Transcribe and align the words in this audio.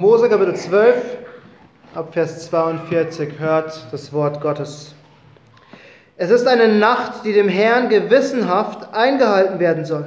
Mose 0.00 0.28
Kapitel 0.28 0.54
12, 0.54 1.16
ab 1.94 2.12
Vers 2.12 2.50
42 2.50 3.38
hört 3.38 3.86
das 3.90 4.12
Wort 4.12 4.42
Gottes. 4.42 4.94
Es 6.18 6.28
ist 6.28 6.46
eine 6.46 6.68
Nacht, 6.68 7.24
die 7.24 7.32
dem 7.32 7.48
Herrn 7.48 7.88
gewissenhaft 7.88 8.92
eingehalten 8.92 9.58
werden 9.58 9.86
soll, 9.86 10.04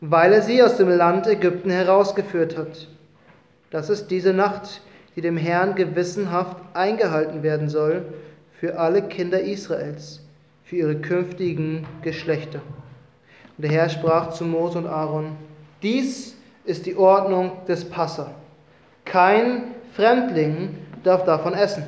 weil 0.00 0.32
er 0.32 0.42
sie 0.42 0.62
aus 0.62 0.76
dem 0.76 0.88
Land 0.88 1.26
Ägypten 1.26 1.70
herausgeführt 1.70 2.56
hat. 2.56 2.86
Das 3.72 3.90
ist 3.90 4.12
diese 4.12 4.32
Nacht, 4.32 4.80
die 5.16 5.22
dem 5.22 5.36
Herrn 5.36 5.74
gewissenhaft 5.74 6.58
eingehalten 6.74 7.42
werden 7.42 7.68
soll 7.68 8.04
für 8.60 8.78
alle 8.78 9.02
Kinder 9.02 9.40
Israels, 9.40 10.20
für 10.62 10.76
ihre 10.76 10.94
künftigen 10.94 11.84
Geschlechter. 12.02 12.60
Und 13.58 13.64
der 13.64 13.72
Herr 13.72 13.88
sprach 13.88 14.30
zu 14.30 14.44
Mose 14.44 14.78
und 14.78 14.86
Aaron, 14.86 15.32
dies 15.82 16.36
ist 16.64 16.86
die 16.86 16.94
Ordnung 16.94 17.50
des 17.66 17.84
Passa. 17.84 18.30
Kein 19.10 19.74
Fremdling 19.96 20.76
darf 21.02 21.24
davon 21.24 21.52
essen. 21.52 21.82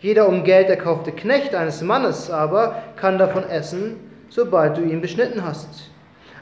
Jeder 0.00 0.26
um 0.26 0.44
Geld 0.44 0.70
erkaufte 0.70 1.12
Knecht 1.12 1.54
eines 1.54 1.82
Mannes 1.82 2.30
aber 2.30 2.82
kann 2.96 3.18
davon 3.18 3.46
essen, 3.50 3.96
sobald 4.30 4.78
du 4.78 4.80
ihn 4.80 5.02
beschnitten 5.02 5.44
hast. 5.44 5.90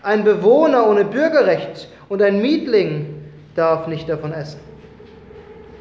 Ein 0.05 0.23
Bewohner 0.23 0.87
ohne 0.89 1.05
Bürgerrecht 1.05 1.89
und 2.09 2.23
ein 2.23 2.41
Mietling 2.41 3.21
darf 3.57 3.89
nicht 3.89 4.09
davon 4.09 4.33
essen. 4.33 4.61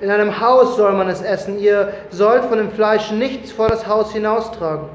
In 0.01 0.09
einem 0.09 0.39
Haus 0.41 0.76
soll 0.76 0.93
man 0.93 1.07
es 1.07 1.21
essen. 1.21 1.59
Ihr 1.59 1.93
sollt 2.09 2.45
von 2.45 2.57
dem 2.57 2.71
Fleisch 2.71 3.12
nichts 3.12 3.51
vor 3.51 3.67
das 3.67 3.85
Haus 3.85 4.12
hinaustragen. 4.12 4.89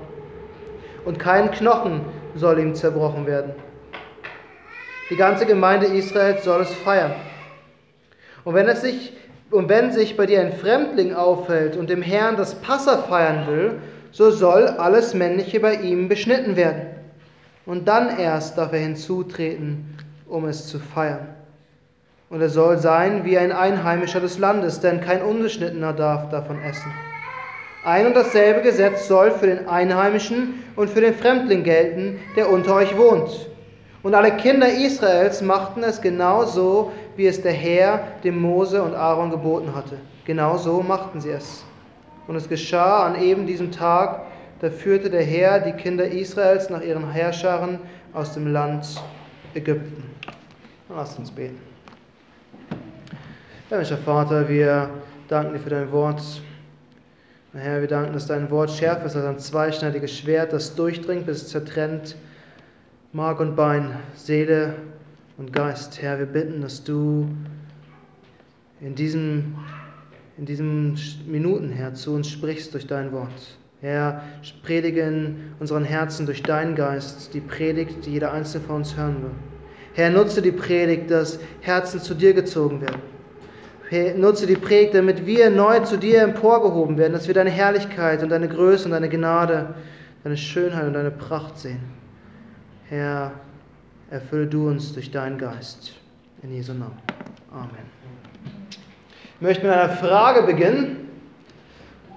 Und 1.05 1.21
kein 1.21 1.53
Knochen 1.53 2.01
soll 2.35 2.59
ihm 2.59 2.75
zerbrochen 2.75 3.27
werden. 3.27 3.53
Die 5.09 5.17
ganze 5.17 5.47
Gemeinde 5.47 5.87
Israels 5.87 6.43
soll 6.43 6.63
es 6.63 6.75
feiern. 6.75 7.13
Und 8.45 8.55
wenn 8.55 8.69
es 8.69 8.81
sich 8.81 9.13
und 9.51 9.69
wenn 9.69 9.93
sich 9.93 10.17
bei 10.17 10.27
dir 10.27 10.41
ein 10.41 10.53
Fremdling 10.53 11.15
aufhält 11.15 11.77
und 11.77 11.91
dem 11.91 12.03
Herrn 12.03 12.37
das 12.37 12.55
Passa 12.55 12.99
feiern 12.99 13.47
will, 13.49 13.81
so 14.13 14.31
soll 14.31 14.67
alles 14.67 15.15
Männliche 15.15 15.61
bei 15.61 15.75
ihm 15.75 16.09
beschnitten 16.09 16.57
werden. 16.57 16.83
Und 17.67 17.89
dann 17.89 18.19
erst 18.19 18.59
darf 18.59 18.73
er 18.73 18.81
hinzutreten, 18.81 19.97
um 20.29 20.47
es 20.47 20.67
zu 20.67 20.79
feiern. 20.79 21.29
Und 22.29 22.41
er 22.41 22.49
soll 22.49 22.79
sein 22.79 23.25
wie 23.25 23.39
ein 23.39 23.51
Einheimischer 23.51 24.21
des 24.21 24.39
Landes, 24.39 24.81
denn 24.81 25.01
kein 25.01 25.23
Unbeschnittener 25.23 25.93
darf 25.93 26.31
davon 26.31 26.63
essen. 26.63 26.93
Ein 27.85 28.07
und 28.07 28.15
dasselbe 28.15 28.61
Gesetz 28.61 29.09
soll 29.09 29.33
für 29.33 29.47
den 29.47 29.67
Einheimischen 29.67 30.63
und 30.77 30.91
für 30.91 31.01
den 31.01 31.15
Fremdling 31.15 31.65
gelten, 31.65 32.21
der 32.37 32.51
unter 32.51 32.75
euch 32.75 32.97
wohnt. 32.97 33.49
Und 34.03 34.15
alle 34.15 34.33
Kinder 34.33 34.69
Israels 34.73 35.43
machten 35.43 35.83
es 35.83 36.01
genau 36.01 36.45
so, 36.45 36.93
wie 37.21 37.27
es 37.27 37.43
der 37.43 37.53
Herr 37.53 38.01
dem 38.25 38.41
Mose 38.41 38.83
und 38.83 38.95
Aaron 38.95 39.31
geboten 39.31 39.75
hatte. 39.75 39.99
Genau 40.25 40.57
so 40.57 40.81
machten 40.81 41.21
sie 41.21 41.29
es. 41.29 41.63
Und 42.27 42.35
es 42.35 42.49
geschah 42.49 43.05
an 43.05 43.21
eben 43.21 43.47
diesem 43.47 43.71
Tag, 43.71 44.23
da 44.63 44.71
führte 44.71 45.11
der 45.11 45.23
Herr 45.23 45.61
die 45.61 45.73
Kinder 45.73 46.07
Israels 46.07 46.71
nach 46.71 46.81
ihren 46.81 47.11
Herrschern 47.11 47.79
aus 48.15 48.33
dem 48.33 48.51
Land 48.51 49.03
Ägypten. 49.55 50.03
Lasst 50.89 51.19
uns 51.19 51.31
beten. 51.31 51.59
Himmlischer 53.69 53.99
Vater, 53.99 54.49
wir 54.49 54.89
danken 55.29 55.53
dir 55.53 55.61
für 55.61 55.69
dein 55.69 55.93
Wort. 55.93 56.23
Herr, 57.53 57.83
wir 57.83 57.89
danken, 57.89 58.15
dass 58.15 58.29
dein 58.29 58.51
Wort 58.51 58.71
schärfer 58.71 59.05
ist 59.05 59.17
als 59.17 59.27
ein 59.27 59.39
zweischneidiges 59.39 60.17
Schwert, 60.17 60.55
das 60.55 60.75
durchdringt, 60.75 61.27
bis 61.27 61.43
es 61.43 61.49
zertrennt 61.49 62.17
Mark 63.13 63.41
und 63.41 63.57
Bein, 63.57 63.95
Seele 64.15 64.73
und 65.41 65.55
Geist. 65.55 66.03
Herr, 66.03 66.19
wir 66.19 66.27
bitten, 66.27 66.61
dass 66.61 66.85
du 66.85 67.27
in 68.83 68.95
diesen, 68.95 69.57
in 70.37 70.45
diesen 70.45 70.99
Minuten, 71.27 71.71
Herr, 71.71 71.95
zu 71.95 72.13
uns 72.13 72.29
sprichst 72.29 72.75
durch 72.75 72.87
dein 72.87 73.11
Wort. 73.11 73.59
Herr, 73.81 74.23
predige 74.63 75.01
in 75.01 75.37
unseren 75.59 75.85
Herzen 75.85 76.27
durch 76.27 76.43
deinen 76.43 76.75
Geist 76.75 77.33
die 77.33 77.41
Predigt, 77.41 78.05
die 78.05 78.13
jeder 78.13 78.33
Einzelne 78.33 78.65
von 78.67 78.77
uns 78.77 78.95
hören 78.95 79.23
will. 79.23 79.31
Herr, 79.95 80.11
nutze 80.11 80.43
die 80.43 80.53
Predigt, 80.53 81.11
dass 81.11 81.41
Herzen 81.63 82.01
zu 82.01 82.13
dir 82.13 82.35
gezogen 82.35 82.83
werden. 82.83 83.01
Herr, 83.89 84.15
nutze 84.15 84.47
die 84.47 84.57
Predigt, 84.57 84.95
damit 84.95 85.25
wir 85.25 85.49
neu 85.49 85.81
zu 85.81 85.97
dir 85.97 86.21
emporgehoben 86.21 86.99
werden, 86.99 87.15
dass 87.15 87.29
wir 87.29 87.35
deine 87.35 87.51
Herrlichkeit 87.51 88.23
und 88.23 88.29
deine 88.29 88.47
Größe 88.47 88.85
und 88.85 88.91
deine 88.91 89.09
Gnade, 89.09 89.75
deine 90.23 90.37
Schönheit 90.37 90.87
und 90.87 90.93
deine 90.93 91.11
Pracht 91.11 91.59
sehen. 91.59 91.81
Herr, 92.91 93.33
erfülle 94.11 94.47
du 94.47 94.69
uns 94.69 94.93
durch 94.93 95.11
deinen 95.11 95.39
Geist. 95.39 95.93
In 96.43 96.53
Jesu 96.53 96.73
Namen. 96.73 96.99
Amen. 97.53 97.71
Ich 99.37 99.41
möchte 99.41 99.67
mit 99.67 99.73
einer 99.73 99.91
Frage 99.91 100.43
beginnen. 100.43 101.09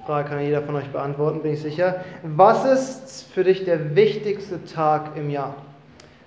Die 0.01 0.05
Frage 0.05 0.29
kann 0.29 0.41
jeder 0.41 0.61
von 0.61 0.75
euch 0.75 0.87
beantworten, 0.89 1.41
bin 1.41 1.53
ich 1.53 1.61
sicher. 1.61 2.03
Was 2.23 2.65
ist 2.65 3.31
für 3.33 3.43
dich 3.43 3.63
der 3.63 3.95
wichtigste 3.95 4.63
Tag 4.65 5.15
im 5.15 5.29
Jahr? 5.29 5.55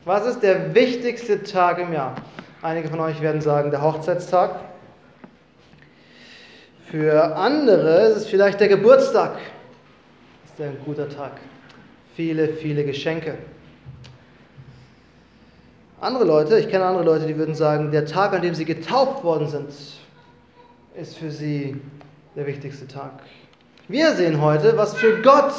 Was 0.04 0.26
ist 0.26 0.42
der 0.42 0.74
wichtigste 0.74 1.42
Tag 1.42 1.78
im 1.78 1.92
Jahr? 1.92 2.14
Einige 2.62 2.88
von 2.88 3.00
euch 3.00 3.20
werden 3.20 3.40
sagen, 3.40 3.70
der 3.70 3.82
Hochzeitstag. 3.82 4.60
Für 6.90 7.36
andere 7.36 8.06
ist 8.06 8.16
es 8.16 8.26
vielleicht 8.26 8.60
der 8.60 8.68
Geburtstag. 8.68 9.32
Das 10.42 10.66
ist 10.66 10.72
ein 10.72 10.78
guter 10.84 11.08
Tag. 11.08 11.32
Viele, 12.14 12.48
viele 12.48 12.84
Geschenke. 12.84 13.36
Andere 16.06 16.24
Leute, 16.24 16.60
ich 16.60 16.68
kenne 16.68 16.84
andere 16.84 17.04
Leute, 17.04 17.26
die 17.26 17.36
würden 17.36 17.56
sagen, 17.56 17.90
der 17.90 18.06
Tag, 18.06 18.32
an 18.32 18.40
dem 18.40 18.54
sie 18.54 18.64
getauft 18.64 19.24
worden 19.24 19.48
sind, 19.48 19.70
ist 20.96 21.16
für 21.16 21.32
sie 21.32 21.80
der 22.36 22.46
wichtigste 22.46 22.86
Tag. 22.86 23.10
Wir 23.88 24.12
sehen 24.12 24.40
heute, 24.40 24.76
was 24.76 24.94
für 24.94 25.20
Gott 25.20 25.52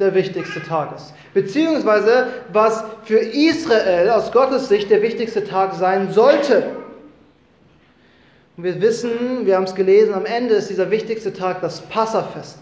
der 0.00 0.12
wichtigste 0.12 0.60
Tag 0.60 0.96
ist. 0.96 1.14
Beziehungsweise, 1.34 2.26
was 2.52 2.82
für 3.04 3.18
Israel 3.18 4.10
aus 4.10 4.32
Gottes 4.32 4.68
Sicht 4.68 4.90
der 4.90 5.02
wichtigste 5.02 5.44
Tag 5.44 5.72
sein 5.74 6.10
sollte. 6.10 6.64
Und 8.56 8.64
wir 8.64 8.80
wissen, 8.80 9.46
wir 9.46 9.54
haben 9.54 9.66
es 9.66 9.74
gelesen, 9.76 10.14
am 10.14 10.26
Ende 10.26 10.56
ist 10.56 10.68
dieser 10.68 10.90
wichtigste 10.90 11.32
Tag 11.32 11.60
das 11.60 11.80
Passafest. 11.82 12.58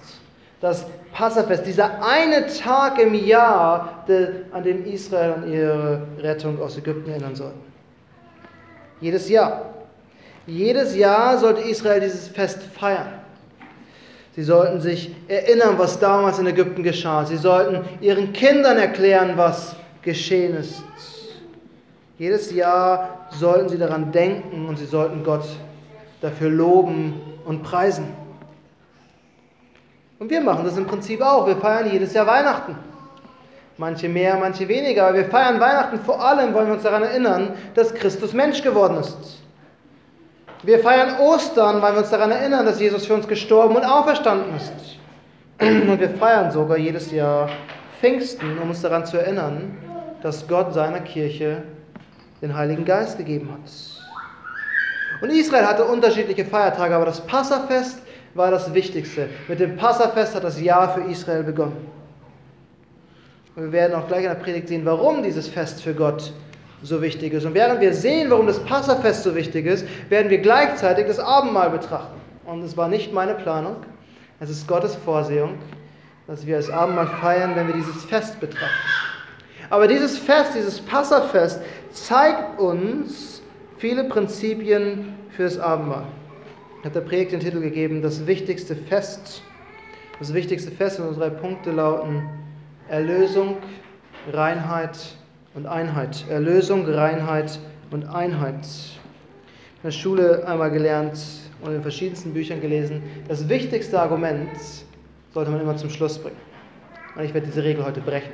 Das 0.60 0.84
Passafest, 1.14 1.64
dieser 1.64 2.04
eine 2.04 2.46
Tag 2.48 3.00
im 3.00 3.14
Jahr, 3.14 4.04
an 4.50 4.64
dem 4.64 4.84
Israel 4.84 5.34
an 5.34 5.52
ihre 5.52 6.02
Rettung 6.18 6.60
aus 6.60 6.76
Ägypten 6.76 7.08
erinnern 7.08 7.36
soll. 7.36 7.52
Jedes 9.00 9.28
Jahr. 9.28 9.62
Jedes 10.46 10.96
Jahr 10.96 11.38
sollte 11.38 11.62
Israel 11.62 12.00
dieses 12.00 12.26
Fest 12.28 12.62
feiern. 12.62 13.20
Sie 14.34 14.42
sollten 14.42 14.80
sich 14.80 15.14
erinnern, 15.28 15.78
was 15.78 16.00
damals 16.00 16.40
in 16.40 16.48
Ägypten 16.48 16.82
geschah. 16.82 17.24
Sie 17.24 17.36
sollten 17.36 17.84
ihren 18.00 18.32
Kindern 18.32 18.76
erklären, 18.76 19.34
was 19.36 19.76
geschehen 20.02 20.56
ist. 20.56 20.82
Jedes 22.18 22.52
Jahr 22.52 23.28
sollten 23.30 23.68
sie 23.68 23.78
daran 23.78 24.10
denken 24.10 24.66
und 24.66 24.78
sie 24.78 24.86
sollten 24.86 25.22
Gott 25.22 25.44
dafür 26.20 26.50
loben 26.50 27.20
und 27.44 27.62
preisen. 27.62 28.23
Und 30.18 30.30
wir 30.30 30.40
machen 30.40 30.64
das 30.64 30.76
im 30.76 30.86
Prinzip 30.86 31.20
auch. 31.20 31.46
Wir 31.46 31.56
feiern 31.56 31.90
jedes 31.90 32.12
Jahr 32.14 32.26
Weihnachten. 32.26 32.76
Manche 33.76 34.08
mehr, 34.08 34.36
manche 34.36 34.68
weniger. 34.68 35.08
Aber 35.08 35.16
wir 35.16 35.24
feiern 35.24 35.58
Weihnachten 35.58 35.98
vor 36.00 36.24
allem, 36.24 36.54
wollen 36.54 36.68
wir 36.68 36.74
uns 36.74 36.84
daran 36.84 37.02
erinnern, 37.02 37.54
dass 37.74 37.92
Christus 37.92 38.32
Mensch 38.32 38.62
geworden 38.62 38.98
ist. 38.98 39.42
Wir 40.62 40.78
feiern 40.78 41.18
Ostern, 41.18 41.82
weil 41.82 41.92
wir 41.92 42.00
uns 42.00 42.10
daran 42.10 42.30
erinnern, 42.30 42.64
dass 42.64 42.80
Jesus 42.80 43.06
für 43.06 43.14
uns 43.14 43.28
gestorben 43.28 43.76
und 43.76 43.84
auferstanden 43.84 44.56
ist. 44.56 44.72
Und 45.60 46.00
wir 46.00 46.10
feiern 46.10 46.50
sogar 46.50 46.78
jedes 46.78 47.10
Jahr 47.10 47.50
Pfingsten, 48.00 48.58
um 48.58 48.70
uns 48.70 48.80
daran 48.80 49.04
zu 49.04 49.18
erinnern, 49.18 49.76
dass 50.22 50.46
Gott 50.48 50.72
seiner 50.72 51.00
Kirche 51.00 51.62
den 52.40 52.56
Heiligen 52.56 52.84
Geist 52.84 53.18
gegeben 53.18 53.50
hat. 53.52 53.70
Und 55.20 55.30
Israel 55.30 55.66
hatte 55.66 55.84
unterschiedliche 55.84 56.44
Feiertage, 56.44 56.94
aber 56.94 57.06
das 57.06 57.20
Passafest 57.20 58.00
war 58.34 58.50
das 58.50 58.74
Wichtigste. 58.74 59.28
Mit 59.48 59.60
dem 59.60 59.76
Passafest 59.76 60.34
hat 60.34 60.44
das 60.44 60.60
Jahr 60.60 60.92
für 60.94 61.02
Israel 61.02 61.44
begonnen. 61.44 61.76
Und 63.54 63.64
wir 63.64 63.72
werden 63.72 63.94
auch 63.94 64.08
gleich 64.08 64.24
in 64.24 64.30
der 64.30 64.34
Predigt 64.34 64.68
sehen, 64.68 64.84
warum 64.84 65.22
dieses 65.22 65.46
Fest 65.48 65.82
für 65.82 65.94
Gott 65.94 66.32
so 66.82 67.00
wichtig 67.00 67.32
ist. 67.32 67.44
Und 67.44 67.54
während 67.54 67.80
wir 67.80 67.94
sehen, 67.94 68.30
warum 68.30 68.46
das 68.46 68.58
Passafest 68.64 69.22
so 69.22 69.34
wichtig 69.34 69.66
ist, 69.66 69.86
werden 70.10 70.28
wir 70.30 70.38
gleichzeitig 70.38 71.06
das 71.06 71.20
Abendmahl 71.20 71.70
betrachten. 71.70 72.20
Und 72.44 72.62
es 72.62 72.76
war 72.76 72.88
nicht 72.88 73.12
meine 73.12 73.34
Planung, 73.34 73.76
es 74.40 74.50
ist 74.50 74.66
Gottes 74.66 74.96
Vorsehung, 74.96 75.54
dass 76.26 76.44
wir 76.44 76.56
das 76.56 76.68
Abendmahl 76.68 77.06
feiern, 77.06 77.52
wenn 77.54 77.68
wir 77.68 77.74
dieses 77.74 78.04
Fest 78.04 78.40
betrachten. 78.40 78.88
Aber 79.70 79.86
dieses 79.86 80.18
Fest, 80.18 80.52
dieses 80.54 80.80
Passafest, 80.80 81.60
zeigt 81.92 82.58
uns 82.58 83.40
viele 83.78 84.04
Prinzipien 84.04 85.14
für 85.30 85.44
das 85.44 85.58
Abendmahl 85.58 86.04
hat 86.84 86.94
der 86.94 87.00
Predigt 87.00 87.32
den 87.32 87.40
Titel 87.40 87.60
gegeben, 87.60 88.02
das 88.02 88.26
wichtigste 88.26 88.76
Fest. 88.76 89.42
Das 90.18 90.34
wichtigste 90.34 90.70
Fest 90.70 91.00
und 91.00 91.08
unsere 91.08 91.30
drei 91.30 91.36
Punkte 91.36 91.72
lauten 91.72 92.28
Erlösung, 92.88 93.56
Reinheit 94.32 94.98
und 95.54 95.66
Einheit. 95.66 96.24
Erlösung, 96.28 96.86
Reinheit 96.86 97.58
und 97.90 98.04
Einheit. 98.04 98.64
In 98.64 99.82
der 99.84 99.90
Schule 99.90 100.46
einmal 100.46 100.70
gelernt, 100.70 101.18
und 101.64 101.74
in 101.74 101.82
verschiedensten 101.82 102.34
Büchern 102.34 102.60
gelesen, 102.60 103.02
das 103.26 103.48
wichtigste 103.48 103.98
Argument 103.98 104.50
sollte 105.32 105.50
man 105.50 105.60
immer 105.60 105.76
zum 105.76 105.88
Schluss 105.88 106.18
bringen. 106.18 106.36
Und 107.16 107.24
ich 107.24 107.32
werde 107.32 107.46
diese 107.46 107.64
Regel 107.64 107.84
heute 107.84 108.00
brechen. 108.00 108.32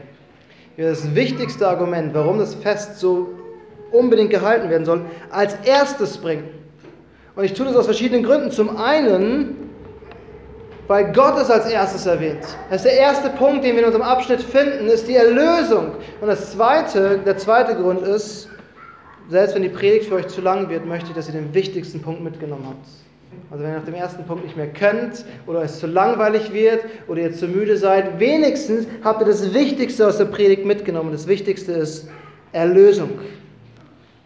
Das 0.76 1.14
wichtigste 1.14 1.68
Argument, 1.68 2.12
warum 2.14 2.38
das 2.38 2.54
Fest 2.54 2.98
so 2.98 3.28
unbedingt 3.92 4.30
gehalten 4.30 4.68
werden 4.70 4.84
soll, 4.84 5.02
als 5.30 5.54
erstes 5.64 6.18
bringen. 6.18 6.59
Und 7.36 7.44
ich 7.44 7.54
tue 7.54 7.66
das 7.66 7.76
aus 7.76 7.86
verschiedenen 7.86 8.22
Gründen. 8.22 8.50
Zum 8.50 8.76
einen, 8.76 9.70
weil 10.88 11.12
Gott 11.12 11.38
es 11.38 11.50
als 11.50 11.70
erstes 11.70 12.06
erwähnt. 12.06 12.44
Das 12.68 12.84
ist 12.84 12.86
der 12.86 12.98
erste 12.98 13.30
Punkt, 13.30 13.64
den 13.64 13.74
wir 13.74 13.80
in 13.80 13.86
unserem 13.86 14.04
Abschnitt 14.04 14.42
finden, 14.42 14.88
ist 14.88 15.06
die 15.06 15.14
Erlösung. 15.14 15.92
Und 16.20 16.28
das 16.28 16.52
zweite, 16.52 17.18
der 17.24 17.38
zweite 17.38 17.74
Grund 17.76 18.02
ist, 18.02 18.48
selbst 19.28 19.54
wenn 19.54 19.62
die 19.62 19.68
Predigt 19.68 20.06
für 20.06 20.16
euch 20.16 20.26
zu 20.26 20.40
lang 20.40 20.68
wird, 20.68 20.84
möchte 20.86 21.10
ich, 21.10 21.14
dass 21.14 21.28
ihr 21.28 21.34
den 21.34 21.54
wichtigsten 21.54 22.02
Punkt 22.02 22.22
mitgenommen 22.22 22.64
habt. 22.66 22.86
Also 23.52 23.62
wenn 23.62 23.70
ihr 23.70 23.78
nach 23.78 23.84
dem 23.84 23.94
ersten 23.94 24.24
Punkt 24.24 24.44
nicht 24.44 24.56
mehr 24.56 24.66
könnt 24.72 25.24
oder 25.46 25.62
es 25.62 25.78
zu 25.78 25.86
langweilig 25.86 26.52
wird 26.52 26.84
oder 27.06 27.20
ihr 27.20 27.32
zu 27.32 27.46
müde 27.46 27.76
seid, 27.76 28.18
wenigstens 28.18 28.86
habt 29.04 29.22
ihr 29.22 29.26
das 29.26 29.54
Wichtigste 29.54 30.06
aus 30.08 30.18
der 30.18 30.24
Predigt 30.24 30.64
mitgenommen. 30.64 31.12
Das 31.12 31.28
Wichtigste 31.28 31.72
ist 31.72 32.08
Erlösung. 32.52 33.10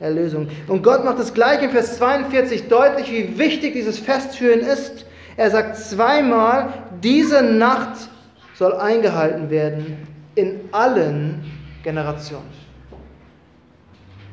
Erlösung. 0.04 0.48
Und 0.68 0.82
Gott 0.82 1.04
macht 1.04 1.18
es 1.18 1.34
gleich 1.34 1.62
in 1.62 1.70
Vers 1.70 1.96
42 1.96 2.68
deutlich, 2.68 3.10
wie 3.10 3.38
wichtig 3.38 3.72
dieses 3.72 3.98
Fest 3.98 4.36
für 4.36 4.52
ihn 4.52 4.60
ist. 4.60 5.06
Er 5.36 5.50
sagt 5.50 5.76
zweimal, 5.76 6.68
diese 7.02 7.42
Nacht 7.42 8.08
soll 8.54 8.74
eingehalten 8.74 9.50
werden 9.50 10.06
in 10.36 10.60
allen 10.72 11.44
Generationen. 11.82 12.64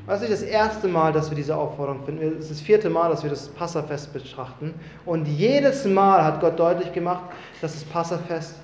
Das 0.08 0.22
ist 0.22 0.30
nicht 0.30 0.42
das 0.42 0.50
erste 0.50 0.88
Mal, 0.88 1.14
dass 1.14 1.30
wir 1.30 1.36
diese 1.36 1.56
Aufforderung 1.56 2.04
finden. 2.04 2.34
Es 2.34 2.46
ist 2.46 2.52
das 2.52 2.62
vierte 2.62 2.90
Mal, 2.90 3.10
dass 3.10 3.24
wir 3.24 3.30
das 3.30 3.48
Passafest 3.48 4.12
betrachten. 4.12 4.74
Und 5.06 5.26
jedes 5.26 5.86
Mal 5.86 6.24
hat 6.24 6.42
Gott 6.42 6.60
deutlich 6.60 6.92
gemacht, 6.92 7.24
dass 7.62 7.74
das 7.74 7.84
Passafest 7.86 8.56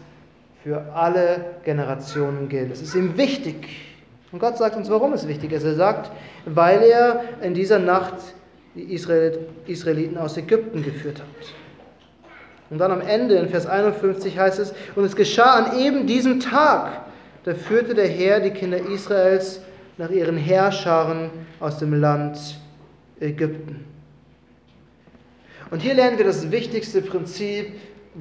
für 0.63 0.83
alle 0.93 1.45
Generationen 1.63 2.49
gilt. 2.49 2.71
Es 2.71 2.81
ist 2.81 2.95
ihm 2.95 3.15
wichtig. 3.15 3.86
Und 4.31 4.39
Gott 4.39 4.57
sagt 4.57 4.75
uns, 4.75 4.89
warum 4.89 5.13
es 5.13 5.27
wichtig 5.27 5.51
ist. 5.51 5.63
Er 5.63 5.75
sagt, 5.75 6.11
weil 6.45 6.81
er 6.81 7.23
in 7.41 7.53
dieser 7.53 7.79
Nacht 7.79 8.15
die 8.75 8.93
Israeliten 8.93 10.17
aus 10.17 10.37
Ägypten 10.37 10.83
geführt 10.83 11.19
hat. 11.19 11.53
Und 12.69 12.79
dann 12.79 12.91
am 12.91 13.01
Ende 13.01 13.35
in 13.35 13.49
Vers 13.49 13.65
51 13.65 14.37
heißt 14.37 14.59
es, 14.59 14.73
und 14.95 15.05
es 15.05 15.15
geschah 15.15 15.53
an 15.55 15.79
eben 15.79 16.05
diesem 16.05 16.39
Tag, 16.39 17.05
da 17.45 17.53
führte 17.53 17.95
der 17.95 18.07
Herr 18.07 18.41
die 18.41 18.51
Kinder 18.51 18.77
Israels 18.77 19.61
nach 19.97 20.09
ihren 20.09 20.37
Herrscharen 20.37 21.29
aus 21.59 21.79
dem 21.79 21.93
Land 21.93 22.37
Ägypten. 23.19 23.85
Und 25.71 25.81
hier 25.81 25.93
lernen 25.93 26.17
wir 26.17 26.25
das 26.25 26.51
wichtigste 26.51 27.01
Prinzip 27.01 27.71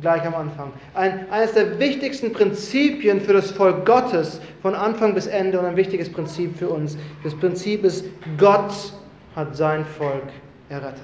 gleich 0.00 0.24
am 0.26 0.34
Anfang. 0.34 0.72
Ein, 0.94 1.30
eines 1.30 1.52
der 1.52 1.78
wichtigsten 1.78 2.32
Prinzipien 2.32 3.20
für 3.20 3.32
das 3.32 3.50
Volk 3.50 3.86
Gottes 3.86 4.40
von 4.62 4.74
Anfang 4.74 5.14
bis 5.14 5.26
Ende 5.26 5.58
und 5.58 5.66
ein 5.66 5.76
wichtiges 5.76 6.10
Prinzip 6.12 6.56
für 6.58 6.68
uns. 6.68 6.96
Das 7.24 7.34
Prinzip 7.34 7.84
ist, 7.84 8.04
Gott 8.38 8.72
hat 9.34 9.56
sein 9.56 9.84
Volk 9.84 10.24
errettet. 10.68 11.00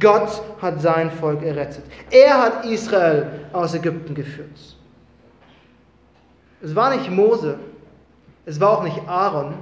Gott 0.00 0.42
hat 0.60 0.80
sein 0.80 1.10
Volk 1.10 1.42
errettet. 1.42 1.84
Er 2.10 2.40
hat 2.40 2.64
Israel 2.66 3.26
aus 3.52 3.74
Ägypten 3.74 4.14
geführt. 4.14 4.76
Es 6.60 6.74
war 6.74 6.94
nicht 6.94 7.10
Mose, 7.10 7.58
es 8.44 8.60
war 8.60 8.78
auch 8.78 8.82
nicht 8.82 9.00
Aaron, 9.06 9.54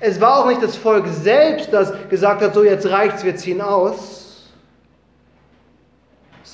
es 0.00 0.20
war 0.20 0.38
auch 0.38 0.48
nicht 0.48 0.62
das 0.62 0.76
Volk 0.76 1.06
selbst, 1.08 1.72
das 1.72 1.92
gesagt 2.08 2.42
hat, 2.42 2.54
so 2.54 2.64
jetzt 2.64 2.88
reicht's, 2.88 3.22
wir 3.22 3.36
ziehen 3.36 3.60
aus. 3.60 4.29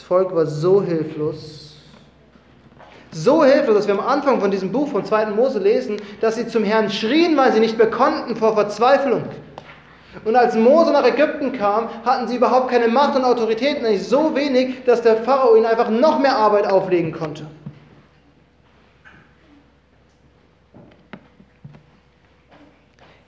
Volk 0.06 0.32
war 0.36 0.46
so 0.46 0.80
hilflos, 0.82 1.74
so 3.10 3.44
hilflos, 3.44 3.74
dass 3.74 3.86
wir 3.88 3.94
am 3.94 4.06
Anfang 4.06 4.40
von 4.40 4.52
diesem 4.52 4.70
Buch 4.70 4.88
von 4.88 5.04
2. 5.04 5.26
Mose 5.26 5.58
lesen, 5.58 5.96
dass 6.20 6.36
sie 6.36 6.46
zum 6.46 6.62
Herrn 6.62 6.90
schrien, 6.90 7.36
weil 7.36 7.52
sie 7.52 7.58
nicht 7.58 7.76
mehr 7.76 7.90
konnten 7.90 8.36
vor 8.36 8.54
Verzweiflung. 8.54 9.24
Und 10.24 10.36
als 10.36 10.54
Mose 10.54 10.92
nach 10.92 11.04
Ägypten 11.04 11.52
kam, 11.52 11.88
hatten 12.04 12.28
sie 12.28 12.36
überhaupt 12.36 12.70
keine 12.70 12.86
Macht 12.86 13.16
und 13.16 13.24
Autorität, 13.24 13.82
nämlich 13.82 14.06
so 14.06 14.36
wenig, 14.36 14.84
dass 14.84 15.02
der 15.02 15.16
Pharao 15.16 15.56
ihnen 15.56 15.66
einfach 15.66 15.90
noch 15.90 16.20
mehr 16.20 16.36
Arbeit 16.36 16.68
auflegen 16.68 17.10
konnte. 17.10 17.44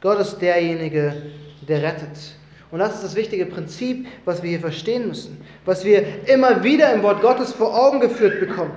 Gott 0.00 0.20
ist 0.20 0.38
derjenige, 0.38 1.22
der 1.66 1.82
rettet. 1.82 2.36
Und 2.70 2.81
das 2.81 2.97
ist 2.97 3.05
das 3.05 3.15
wichtige 3.15 3.47
Prinzip, 3.47 4.06
was 4.25 4.43
wir 4.43 4.50
hier 4.50 4.61
verstehen 4.61 5.09
müssen, 5.09 5.41
was 5.65 5.85
wir 5.85 6.29
immer 6.29 6.62
wieder 6.62 6.93
im 6.93 7.03
Wort 7.03 7.23
Gottes 7.23 7.53
vor 7.53 7.75
Augen 7.75 8.00
geführt 8.00 8.41
bekommen. 8.41 8.75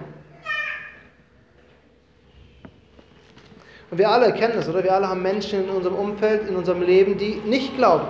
Und 3.90 3.98
wir 3.98 4.10
alle 4.10 4.32
kennen 4.32 4.54
das, 4.56 4.70
oder? 4.70 4.84
Wir 4.84 4.94
alle 4.94 5.10
haben 5.10 5.22
Menschen 5.22 5.66
in 5.66 5.70
unserem 5.70 5.96
Umfeld, 5.96 6.48
in 6.48 6.56
unserem 6.56 6.82
Leben, 6.82 7.18
die 7.18 7.42
nicht 7.46 7.76
glauben, 7.76 8.08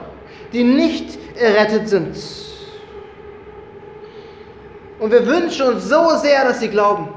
die 0.53 0.63
nicht 0.63 1.17
errettet 1.35 1.89
sind. 1.89 2.15
Und 4.99 5.11
wir 5.11 5.25
wünschen 5.25 5.65
uns 5.65 5.89
so 5.89 6.15
sehr, 6.17 6.45
dass 6.45 6.59
sie 6.59 6.69
glauben. 6.69 7.09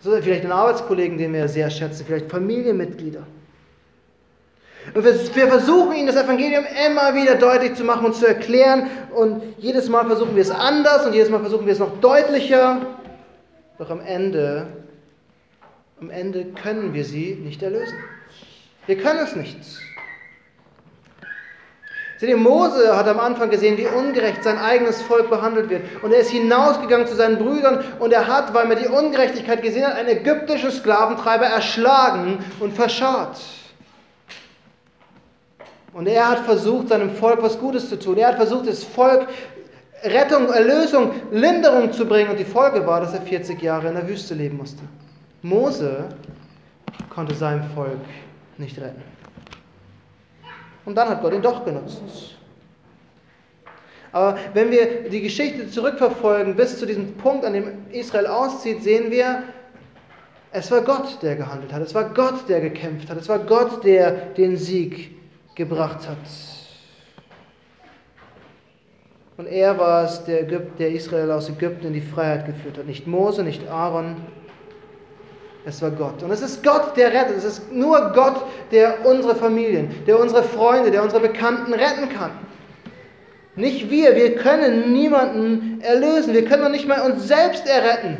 So, 0.00 0.12
vielleicht 0.22 0.44
einen 0.44 0.52
Arbeitskollegen, 0.52 1.18
den 1.18 1.34
wir 1.34 1.46
sehr 1.46 1.68
schätzen, 1.68 2.06
vielleicht 2.06 2.30
Familienmitglieder. 2.30 3.26
Und 4.94 5.04
wir, 5.04 5.48
versuchen 5.48 5.94
ihnen 5.94 6.06
das 6.08 6.16
Evangelium 6.16 6.64
immer 6.86 7.14
wieder 7.14 7.36
deutlich 7.36 7.74
zu 7.74 7.84
machen 7.84 8.06
und 8.06 8.14
zu 8.14 8.26
erklären. 8.26 8.90
Und 9.14 9.42
jedes 9.58 9.88
Mal 9.88 10.06
versuchen 10.06 10.34
wir 10.34 10.42
es 10.42 10.50
anders 10.50 11.06
und 11.06 11.12
jedes 11.12 11.30
Mal 11.30 11.40
versuchen 11.40 11.66
wir 11.66 11.72
es 11.72 11.78
noch 11.78 12.00
deutlicher. 12.00 12.78
Doch 13.78 13.90
am 13.90 14.00
Ende, 14.00 14.66
am 16.00 16.10
Ende 16.10 16.46
können 16.62 16.92
wir 16.92 17.04
sie 17.04 17.36
nicht 17.36 17.62
erlösen. 17.62 17.94
Wir 18.86 18.98
können 18.98 19.20
es 19.20 19.36
nicht. 19.36 19.58
Seht 22.18 22.28
ihr, 22.28 22.36
Mose 22.36 22.96
hat 22.96 23.08
am 23.08 23.20
Anfang 23.20 23.48
gesehen, 23.48 23.78
wie 23.78 23.86
ungerecht 23.86 24.44
sein 24.44 24.58
eigenes 24.58 25.00
Volk 25.00 25.30
behandelt 25.30 25.70
wird. 25.70 25.82
Und 26.02 26.12
er 26.12 26.18
ist 26.18 26.30
hinausgegangen 26.30 27.06
zu 27.06 27.14
seinen 27.14 27.38
Brüdern 27.38 27.82
und 27.98 28.12
er 28.12 28.26
hat, 28.26 28.52
weil 28.52 28.68
er 28.70 28.76
die 28.76 28.88
Ungerechtigkeit 28.88 29.62
gesehen 29.62 29.86
hat, 29.86 29.94
einen 29.94 30.08
ägyptischen 30.10 30.70
Sklaventreiber 30.70 31.46
erschlagen 31.46 32.44
und 32.58 32.74
verscharrt. 32.74 33.40
Und 35.92 36.06
er 36.06 36.28
hat 36.28 36.40
versucht, 36.40 36.88
seinem 36.88 37.10
Volk 37.10 37.42
was 37.42 37.58
Gutes 37.58 37.88
zu 37.88 37.98
tun. 37.98 38.16
Er 38.18 38.28
hat 38.28 38.36
versucht, 38.36 38.68
das 38.68 38.84
Volk 38.84 39.26
Rettung, 40.02 40.48
Erlösung, 40.48 41.12
Linderung 41.30 41.92
zu 41.92 42.06
bringen. 42.06 42.30
Und 42.30 42.38
die 42.38 42.44
Folge 42.44 42.86
war, 42.86 43.00
dass 43.00 43.12
er 43.12 43.22
40 43.22 43.60
Jahre 43.60 43.88
in 43.88 43.94
der 43.94 44.08
Wüste 44.08 44.34
leben 44.34 44.56
musste. 44.56 44.82
Mose 45.42 46.08
konnte 47.08 47.34
seinem 47.34 47.64
Volk 47.74 47.98
nicht 48.56 48.78
retten. 48.78 49.02
Und 50.84 50.94
dann 50.94 51.08
hat 51.08 51.22
Gott 51.22 51.34
ihn 51.34 51.42
doch 51.42 51.64
genutzt. 51.64 52.00
Aber 54.12 54.38
wenn 54.54 54.70
wir 54.70 55.08
die 55.08 55.20
Geschichte 55.20 55.68
zurückverfolgen 55.70 56.56
bis 56.56 56.78
zu 56.78 56.86
diesem 56.86 57.14
Punkt, 57.14 57.44
an 57.44 57.52
dem 57.52 57.86
Israel 57.92 58.26
auszieht, 58.26 58.82
sehen 58.82 59.10
wir, 59.10 59.44
es 60.52 60.70
war 60.70 60.80
Gott, 60.82 61.22
der 61.22 61.36
gehandelt 61.36 61.72
hat. 61.72 61.82
Es 61.82 61.94
war 61.94 62.04
Gott, 62.12 62.48
der 62.48 62.60
gekämpft 62.60 63.08
hat. 63.08 63.18
Es 63.18 63.28
war 63.28 63.38
Gott, 63.38 63.84
der 63.84 64.10
den 64.10 64.56
Sieg 64.56 65.19
gebracht 65.60 66.08
hat. 66.08 66.16
Und 69.36 69.46
er 69.46 69.78
war 69.78 70.04
es, 70.04 70.24
der, 70.24 70.42
Ägypten, 70.42 70.78
der 70.78 70.90
Israel 70.90 71.30
aus 71.30 71.48
Ägypten 71.50 71.86
in 71.88 71.92
die 71.92 72.00
Freiheit 72.00 72.46
geführt 72.46 72.78
hat. 72.78 72.86
Nicht 72.86 73.06
Mose, 73.06 73.42
nicht 73.42 73.68
Aaron, 73.68 74.16
es 75.66 75.82
war 75.82 75.90
Gott. 75.90 76.22
Und 76.22 76.30
es 76.30 76.40
ist 76.40 76.62
Gott, 76.64 76.96
der 76.96 77.12
rettet. 77.12 77.36
Es 77.36 77.44
ist 77.44 77.72
nur 77.72 78.12
Gott, 78.14 78.42
der 78.72 79.04
unsere 79.04 79.34
Familien, 79.34 79.90
der 80.06 80.18
unsere 80.18 80.42
Freunde, 80.42 80.90
der 80.90 81.02
unsere 81.02 81.20
Bekannten 81.20 81.74
retten 81.74 82.08
kann. 82.08 82.30
Nicht 83.54 83.90
wir. 83.90 84.16
Wir 84.16 84.36
können 84.36 84.92
niemanden 84.92 85.82
erlösen. 85.82 86.32
Wir 86.32 86.46
können 86.46 86.62
noch 86.62 86.70
nicht 86.70 86.88
mal 86.88 87.10
uns 87.10 87.28
selbst 87.28 87.66
erretten. 87.66 88.16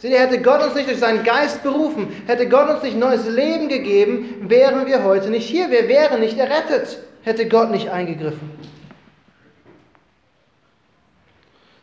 Seht 0.00 0.12
ihr, 0.12 0.20
hätte 0.20 0.40
Gott 0.40 0.62
uns 0.62 0.74
nicht 0.74 0.88
durch 0.88 0.98
seinen 0.98 1.24
Geist 1.24 1.62
berufen, 1.62 2.08
hätte 2.26 2.48
Gott 2.48 2.70
uns 2.70 2.82
nicht 2.82 2.96
neues 2.96 3.28
Leben 3.28 3.68
gegeben, 3.68 4.46
wären 4.48 4.86
wir 4.86 5.04
heute 5.04 5.28
nicht 5.28 5.46
hier. 5.46 5.70
Wir 5.70 5.88
wären 5.88 6.20
nicht 6.20 6.38
errettet, 6.38 6.98
hätte 7.22 7.46
Gott 7.46 7.70
nicht 7.70 7.90
eingegriffen. 7.90 8.50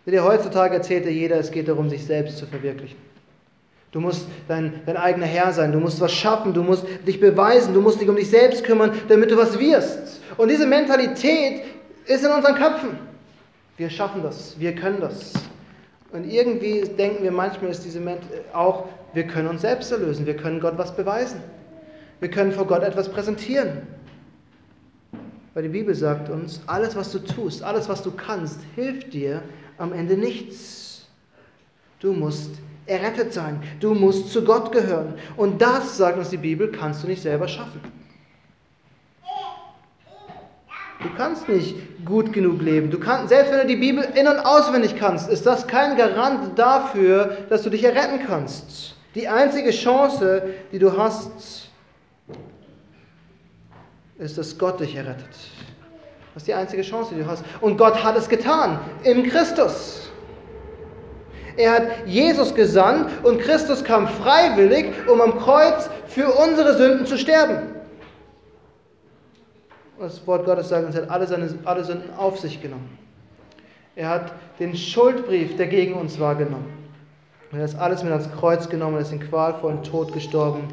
Seht 0.04 0.16
ihr, 0.16 0.24
heutzutage 0.24 0.74
erzählt 0.74 1.06
dir 1.06 1.12
jeder, 1.12 1.38
es 1.38 1.52
geht 1.52 1.68
darum, 1.68 1.90
sich 1.90 2.04
selbst 2.04 2.40
zu 2.40 2.48
verwirklichen. 2.48 2.98
Du 3.92 4.00
musst 4.00 4.28
dein, 4.48 4.82
dein 4.88 4.98
eigener 4.98 5.28
Herr 5.28 5.54
sein, 5.54 5.72
du 5.72 5.80
musst 5.80 6.02
was 6.02 6.12
schaffen, 6.12 6.54
du 6.54 6.64
musst 6.64 6.86
dich 7.06 7.20
beweisen, 7.20 7.74
du 7.76 7.82
musst 7.82 8.02
dich 8.02 8.10
um 8.10 8.16
dich 8.16 8.32
selbst 8.32 8.64
kümmern, 8.64 9.00
damit 9.10 9.30
du 9.30 9.38
was 9.38 9.60
wirst. 9.60 10.22
Und 10.38 10.50
diese 10.50 10.66
Mentalität 10.66 11.66
ist 12.06 12.26
in 12.26 12.32
unseren 12.32 12.56
Köpfen. 12.56 12.98
Wir 13.78 13.92
schaffen 13.92 14.24
das, 14.24 14.60
wir 14.60 14.74
können 14.74 15.02
das. 15.02 15.34
Und 16.12 16.30
irgendwie 16.30 16.82
denken 16.82 17.24
wir 17.24 17.32
manchmal, 17.32 17.72
ist 17.72 17.84
diese 17.84 18.00
Ment 18.00 18.22
auch, 18.54 18.86
wir 19.14 19.28
können 19.28 19.48
uns 19.48 19.62
selbst 19.62 19.92
erlösen, 19.92 20.26
wir 20.26 20.38
können 20.38 20.60
Gott 20.60 20.78
was 20.78 20.96
beweisen. 20.96 21.42
Wir 22.20 22.30
können 22.30 22.52
vor 22.52 22.66
Gott 22.66 22.84
etwas 22.84 23.10
präsentieren. 23.10 23.84
Weil 25.54 25.64
die 25.64 25.70
Bibel 25.70 25.94
sagt 25.94 26.30
uns, 26.30 26.62
alles, 26.68 26.96
was 26.96 27.12
du 27.12 27.20
tust, 27.20 27.64
alles, 27.64 27.90
was 27.90 28.02
du 28.04 28.12
kannst, 28.12 28.60
hilft 28.76 29.14
dir 29.14 29.42
am 29.78 29.92
Ende 29.94 30.18
nichts. 30.18 31.08
Du 32.00 32.14
musst 32.14 32.52
errettet 32.86 33.34
sein. 33.34 33.62
Du 33.80 33.94
musst 33.94 34.32
zu 34.32 34.44
Gott 34.44 34.72
gehören. 34.72 35.16
Und 35.36 35.62
das, 35.62 35.98
sagt 35.98 36.18
uns 36.18 36.30
die 36.30 36.38
Bibel, 36.38 36.72
kannst 36.72 37.04
du 37.04 37.08
nicht 37.08 37.22
selber 37.22 37.48
schaffen. 37.48 37.82
Du 41.01 41.10
kannst 41.16 41.48
nicht 41.48 41.75
gut 42.06 42.34
genug 42.34 42.62
leben. 42.62 42.89
Du 42.89 43.00
kannst, 43.00 43.30
selbst 43.30 43.51
wenn 43.51 43.60
du 43.60 43.68
die 43.68 43.75
Bibel 43.75 44.04
in- 44.16 44.27
und 44.27 44.39
auswendig 44.39 44.96
kannst, 44.98 45.30
ist 45.30 45.46
das 45.46 45.68
kein 45.68 45.96
Garant 45.96 46.58
dafür, 46.58 47.38
dass 47.50 47.62
du 47.62 47.70
dich 47.70 47.84
erretten 47.84 48.22
kannst. 48.25 48.96
Die 49.13 49.27
einzige 49.27 49.72
Chance, 49.72 50.44
die 50.72 50.80
du 50.80 50.98
hast, 50.98 51.70
ist, 54.18 54.38
dass 54.38 54.58
Gott 54.58 54.80
dich 54.80 54.96
errettet. 54.96 55.30
Das 56.34 56.44
ist 56.44 56.48
die 56.48 56.54
einzige 56.54 56.82
Chance, 56.82 57.13
die 57.16 57.22
du 57.22 57.27
hast. 57.27 57.44
Und 57.62 57.77
Gott 57.77 58.04
hat 58.04 58.18
es 58.18 58.27
getan, 58.27 58.80
in 59.04 59.24
Christus. 59.24 60.10
Er 61.58 61.72
hat 61.72 61.84
Jesus 62.06 62.54
gesandt 62.54 63.10
und 63.24 63.39
Christus 63.39 63.84
kam 63.84 64.08
freiwillig, 64.08 64.94
um 65.08 65.22
am 65.22 65.39
Kreuz 65.39 65.89
für 66.08 66.32
unsere 66.32 66.77
Sünden 66.77 67.06
zu 67.06 67.18
sterben. 67.18 67.76
Das 70.00 70.25
Wort 70.27 70.46
Gottes 70.46 70.70
sagt 70.70 70.86
uns, 70.86 70.96
er 70.96 71.04
hat 71.04 71.10
alle, 71.10 71.27
seine, 71.27 71.50
alle 71.66 71.84
Sünden 71.84 72.13
auf 72.16 72.39
sich 72.39 72.62
genommen. 72.62 72.98
Er 73.96 74.10
hat 74.10 74.32
den 74.60 74.75
Schuldbrief, 74.75 75.58
der 75.58 75.68
gegen 75.68 75.96
uns 75.96 76.20
war, 76.20 76.36
genommen. 76.36 76.72
Und 77.51 77.60
er 77.60 77.68
hat 77.68 77.75
alles 77.80 78.04
mit 78.04 78.12
ans 78.12 78.30
Kreuz 78.32 78.70
genommen, 78.70 78.96
er 78.96 79.01
ist 79.01 79.12
in 79.12 79.20
qualvollen 79.20 79.82
Tod 79.84 80.13
gestorben, 80.13 80.68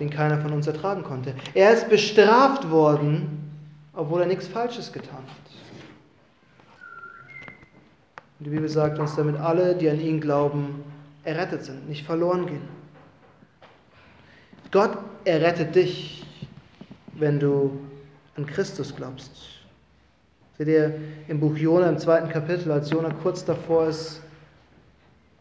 den 0.00 0.08
keiner 0.08 0.38
von 0.38 0.52
uns 0.52 0.66
ertragen 0.66 1.02
konnte. 1.02 1.34
Er 1.52 1.72
ist 1.74 1.90
bestraft 1.90 2.70
worden, 2.70 3.52
obwohl 3.92 4.20
er 4.20 4.26
nichts 4.26 4.46
Falsches 4.46 4.92
getan 4.92 5.18
hat. 5.18 5.46
Und 8.38 8.44
die 8.46 8.50
Bibel 8.50 8.68
sagt 8.68 8.98
uns, 8.98 9.16
damit 9.16 9.38
alle, 9.38 9.74
die 9.74 9.88
an 9.90 10.00
ihn 10.00 10.20
glauben, 10.20 10.84
errettet 11.24 11.64
sind, 11.64 11.88
nicht 11.88 12.06
verloren 12.06 12.46
gehen. 12.46 12.68
Gott 14.70 14.96
errettet 15.24 15.74
dich 15.74 16.25
wenn 17.18 17.38
du 17.38 17.78
an 18.36 18.46
Christus 18.46 18.94
glaubst. 18.94 19.30
Seht 20.58 20.68
ihr 20.68 20.94
im 21.28 21.40
Buch 21.40 21.56
Jona 21.56 21.88
im 21.88 21.98
zweiten 21.98 22.28
Kapitel, 22.28 22.72
als 22.72 22.90
Jona 22.90 23.10
kurz 23.22 23.44
davor 23.44 23.88
ist, 23.88 24.22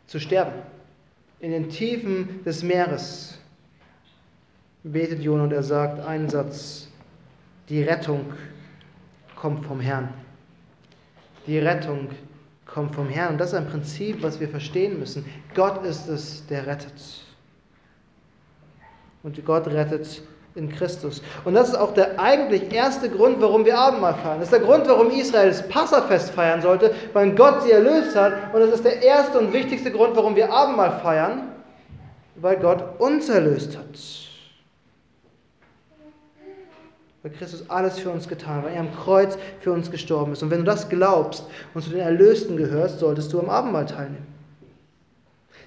zu 0.07 0.19
sterben, 0.19 0.53
in 1.39 1.51
den 1.51 1.69
Tiefen 1.69 2.43
des 2.43 2.63
Meeres, 2.63 3.37
betet 4.83 5.21
Jona 5.21 5.43
und 5.43 5.53
er 5.53 5.63
sagt 5.63 6.05
einen 6.05 6.29
Satz, 6.29 6.87
die 7.69 7.81
Rettung 7.81 8.33
kommt 9.35 9.65
vom 9.65 9.79
Herrn. 9.79 10.09
Die 11.47 11.57
Rettung 11.59 12.09
kommt 12.65 12.93
vom 12.93 13.09
Herrn. 13.09 13.33
Und 13.33 13.37
das 13.39 13.49
ist 13.49 13.55
ein 13.55 13.67
Prinzip, 13.67 14.21
was 14.21 14.39
wir 14.39 14.49
verstehen 14.49 14.99
müssen. 14.99 15.25
Gott 15.53 15.83
ist 15.85 16.07
es, 16.07 16.45
der 16.47 16.67
rettet. 16.67 17.23
Und 19.23 19.43
Gott 19.45 19.67
rettet 19.67 20.21
in 20.55 20.69
Christus. 20.69 21.21
Und 21.43 21.53
das 21.53 21.69
ist 21.69 21.75
auch 21.75 21.93
der 21.93 22.19
eigentlich 22.19 22.71
erste 22.71 23.09
Grund, 23.09 23.41
warum 23.41 23.65
wir 23.65 23.77
Abendmahl 23.77 24.15
feiern. 24.15 24.39
Das 24.39 24.47
ist 24.47 24.53
der 24.53 24.61
Grund, 24.61 24.87
warum 24.87 25.11
Israel 25.11 25.49
das 25.49 25.67
Passafest 25.67 26.31
feiern 26.31 26.61
sollte, 26.61 26.93
weil 27.13 27.31
Gott 27.35 27.63
sie 27.63 27.71
erlöst 27.71 28.15
hat. 28.15 28.53
Und 28.53 28.61
das 28.61 28.71
ist 28.71 28.85
der 28.85 29.03
erste 29.03 29.37
und 29.39 29.51
wichtigste 29.51 29.91
Grund, 29.91 30.15
warum 30.15 30.35
wir 30.35 30.51
Abendmahl 30.51 30.99
feiern, 31.01 31.49
weil 32.35 32.57
Gott 32.57 32.99
uns 32.99 33.27
erlöst 33.27 33.77
hat. 33.77 33.85
Weil 37.21 37.31
Christus 37.31 37.69
alles 37.69 37.99
für 37.99 38.11
uns 38.11 38.27
getan 38.27 38.57
hat, 38.57 38.65
weil 38.65 38.73
er 38.75 38.79
am 38.79 38.95
Kreuz 38.95 39.37
für 39.59 39.73
uns 39.73 39.91
gestorben 39.91 40.31
ist. 40.31 40.41
Und 40.41 40.51
wenn 40.51 40.59
du 40.59 40.65
das 40.65 40.87
glaubst 40.87 41.45
und 41.73 41.81
zu 41.81 41.89
den 41.89 41.99
Erlösten 41.99 42.55
gehörst, 42.55 42.99
solltest 42.99 43.33
du 43.33 43.39
am 43.39 43.49
Abendmahl 43.49 43.87
teilnehmen. 43.87 44.34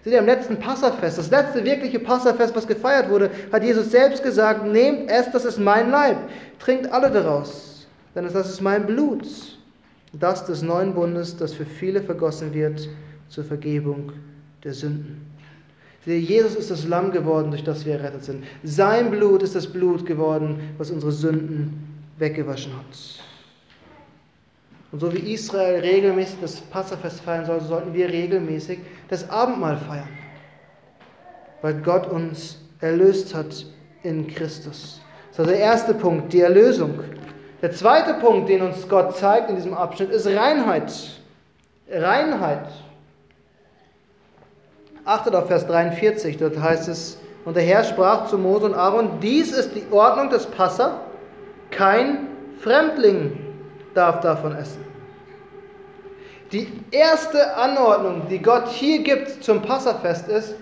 Seht 0.09 0.15
ihr, 0.15 0.21
am 0.21 0.27
letzten 0.27 0.57
Passafest, 0.57 1.19
das 1.19 1.31
letzte 1.31 1.63
wirkliche 1.67 1.99
Passafest, 1.99 2.57
was 2.57 2.67
gefeiert 2.67 3.11
wurde, 3.11 3.31
hat 3.53 3.63
Jesus 3.63 3.91
selbst 3.91 4.23
gesagt, 4.23 4.65
nehmt 4.65 5.11
es, 5.11 5.31
das 5.33 5.45
ist 5.45 5.59
mein 5.59 5.91
Leib, 5.91 6.17
trinkt 6.59 6.91
alle 6.91 7.11
daraus, 7.11 7.87
denn 8.15 8.25
das 8.25 8.49
ist 8.49 8.63
mein 8.63 8.87
Blut, 8.87 9.27
das 10.15 10.47
des 10.47 10.63
neuen 10.63 10.95
Bundes, 10.95 11.37
das 11.37 11.53
für 11.53 11.67
viele 11.67 12.01
vergossen 12.01 12.55
wird 12.55 12.89
zur 13.29 13.45
Vergebung 13.45 14.13
der 14.65 14.73
Sünden. 14.73 15.27
Jesus 16.07 16.55
ist 16.55 16.71
das 16.71 16.89
Lamm 16.89 17.13
geworden, 17.13 17.51
durch 17.51 17.65
das 17.65 17.85
wir 17.85 17.97
errettet 17.97 18.25
sind. 18.25 18.45
Sein 18.63 19.11
Blut 19.11 19.43
ist 19.43 19.55
das 19.57 19.67
Blut 19.67 20.07
geworden, 20.07 20.59
was 20.79 20.91
unsere 20.91 21.13
Sünden 21.13 21.87
weggewaschen 22.17 22.73
hat. 22.73 23.28
Und 24.91 25.01
so 25.01 25.13
wie 25.13 25.35
Israel 25.35 25.81
regelmäßig 25.81 26.39
das 26.41 26.61
Passafest 26.61 27.21
feiern 27.21 27.45
soll, 27.45 27.61
so 27.61 27.69
sollten 27.69 27.93
wir 27.93 28.09
regelmäßig 28.09 28.79
das 29.09 29.29
Abendmahl 29.29 29.77
feiern. 29.77 30.09
Weil 31.61 31.75
Gott 31.83 32.07
uns 32.07 32.59
erlöst 32.81 33.35
hat 33.35 33.67
in 34.03 34.27
Christus. 34.29 35.01
Das 35.31 35.47
ist 35.47 35.53
der 35.53 35.61
erste 35.61 35.95
Punkt, 35.95 36.33
die 36.33 36.41
Erlösung. 36.41 37.01
Der 37.61 37.73
zweite 37.73 38.15
Punkt, 38.15 38.49
den 38.49 38.63
uns 38.63 38.89
Gott 38.89 39.17
zeigt 39.17 39.51
in 39.51 39.57
diesem 39.57 39.75
Abschnitt, 39.75 40.11
ist 40.11 40.27
Reinheit. 40.27 40.93
Reinheit. 41.91 42.69
Achtet 45.05 45.35
auf 45.35 45.49
Vers 45.49 45.67
43, 45.67 46.37
dort 46.37 46.59
heißt 46.61 46.89
es, 46.89 47.19
und 47.45 47.57
der 47.57 47.63
Herr 47.63 47.83
sprach 47.85 48.27
zu 48.27 48.37
Mose 48.37 48.67
und 48.67 48.75
Aaron, 48.75 49.21
dies 49.21 49.53
ist 49.53 49.75
die 49.75 49.85
Ordnung 49.91 50.29
des 50.29 50.47
Passa, 50.47 51.01
kein 51.71 52.29
Fremdling 52.61 53.48
darf 53.99 54.21
davon 54.21 54.55
essen. 54.57 54.85
Die 56.53 56.69
erste 56.93 57.57
Anordnung, 57.57 58.23
die 58.31 58.41
Gott 58.41 58.69
hier 58.69 59.03
gibt 59.03 59.43
zum 59.45 59.61
Passafest 59.61 60.29
ist, 60.29 60.55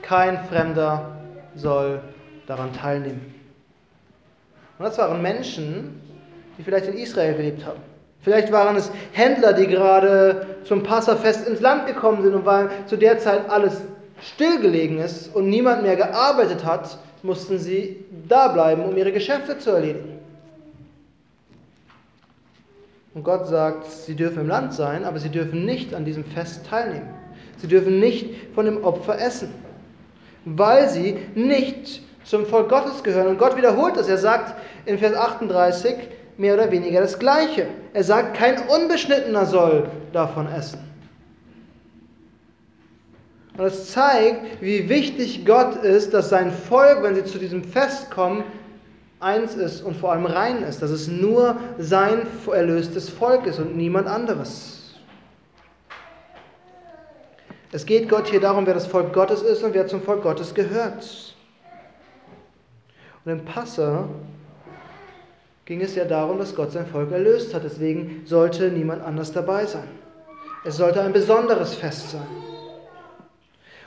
kein 0.00 0.42
Fremder 0.44 1.18
soll 1.54 2.00
daran 2.46 2.72
teilnehmen. 2.72 3.34
Und 4.78 4.86
das 4.86 4.96
waren 4.96 5.20
Menschen, 5.20 6.00
die 6.56 6.62
vielleicht 6.62 6.86
in 6.86 6.96
Israel 6.96 7.34
gelebt 7.34 7.66
haben. 7.66 7.80
Vielleicht 8.22 8.50
waren 8.52 8.76
es 8.76 8.90
Händler, 9.12 9.52
die 9.52 9.66
gerade 9.66 10.46
zum 10.64 10.82
Passafest 10.82 11.46
ins 11.46 11.60
Land 11.60 11.86
gekommen 11.86 12.22
sind 12.22 12.34
und 12.34 12.46
weil 12.46 12.70
zu 12.86 12.96
der 12.96 13.18
Zeit 13.18 13.50
alles 13.50 13.82
stillgelegen 14.22 14.98
ist 14.98 15.34
und 15.34 15.48
niemand 15.50 15.82
mehr 15.82 15.96
gearbeitet 15.96 16.64
hat, 16.64 16.96
mussten 17.22 17.58
sie 17.58 18.04
da 18.28 18.48
bleiben, 18.48 18.84
um 18.84 18.96
ihre 18.96 19.12
Geschäfte 19.12 19.58
zu 19.58 19.70
erledigen. 19.70 20.13
Und 23.14 23.22
Gott 23.22 23.46
sagt, 23.46 23.86
sie 23.86 24.16
dürfen 24.16 24.40
im 24.40 24.48
Land 24.48 24.74
sein, 24.74 25.04
aber 25.04 25.20
sie 25.20 25.28
dürfen 25.28 25.64
nicht 25.64 25.94
an 25.94 26.04
diesem 26.04 26.24
Fest 26.24 26.66
teilnehmen. 26.68 27.08
Sie 27.58 27.68
dürfen 27.68 28.00
nicht 28.00 28.34
von 28.54 28.66
dem 28.66 28.82
Opfer 28.82 29.20
essen, 29.20 29.54
weil 30.44 30.88
sie 30.88 31.18
nicht 31.36 32.02
zum 32.24 32.44
Volk 32.44 32.68
Gottes 32.68 33.04
gehören. 33.04 33.28
Und 33.28 33.38
Gott 33.38 33.56
wiederholt 33.56 33.96
es. 33.96 34.08
Er 34.08 34.18
sagt 34.18 34.54
in 34.84 34.98
Vers 34.98 35.14
38 35.14 35.94
mehr 36.36 36.54
oder 36.54 36.70
weniger 36.72 37.00
das 37.00 37.18
Gleiche. 37.18 37.68
Er 37.92 38.02
sagt, 38.02 38.36
kein 38.36 38.56
Unbeschnittener 38.68 39.46
soll 39.46 39.88
davon 40.12 40.50
essen. 40.50 40.80
Und 43.56 43.66
es 43.66 43.92
zeigt, 43.92 44.60
wie 44.60 44.88
wichtig 44.88 45.46
Gott 45.46 45.76
ist, 45.76 46.12
dass 46.12 46.30
sein 46.30 46.50
Volk, 46.50 47.04
wenn 47.04 47.14
sie 47.14 47.24
zu 47.24 47.38
diesem 47.38 47.62
Fest 47.62 48.10
kommen, 48.10 48.42
eins 49.24 49.54
ist 49.54 49.80
und 49.82 49.96
vor 49.96 50.12
allem 50.12 50.26
rein 50.26 50.62
ist, 50.62 50.82
dass 50.82 50.90
es 50.90 51.08
nur 51.08 51.56
sein 51.78 52.26
erlöstes 52.46 53.08
Volk 53.08 53.46
ist 53.46 53.58
und 53.58 53.76
niemand 53.76 54.06
anderes. 54.06 54.94
Es 57.72 57.86
geht 57.86 58.08
Gott 58.08 58.28
hier 58.28 58.40
darum, 58.40 58.66
wer 58.66 58.74
das 58.74 58.86
Volk 58.86 59.12
Gottes 59.12 59.42
ist 59.42 59.64
und 59.64 59.74
wer 59.74 59.88
zum 59.88 60.02
Volk 60.02 60.22
Gottes 60.22 60.54
gehört. 60.54 61.34
Und 63.24 63.32
im 63.32 63.44
Passa 63.44 64.08
ging 65.64 65.80
es 65.80 65.94
ja 65.94 66.04
darum, 66.04 66.38
dass 66.38 66.54
Gott 66.54 66.72
sein 66.72 66.86
Volk 66.86 67.10
erlöst 67.10 67.54
hat. 67.54 67.64
Deswegen 67.64 68.22
sollte 68.26 68.68
niemand 68.68 69.02
anders 69.02 69.32
dabei 69.32 69.64
sein. 69.64 69.88
Es 70.64 70.76
sollte 70.76 71.00
ein 71.02 71.12
besonderes 71.12 71.74
Fest 71.74 72.12
sein. 72.12 72.26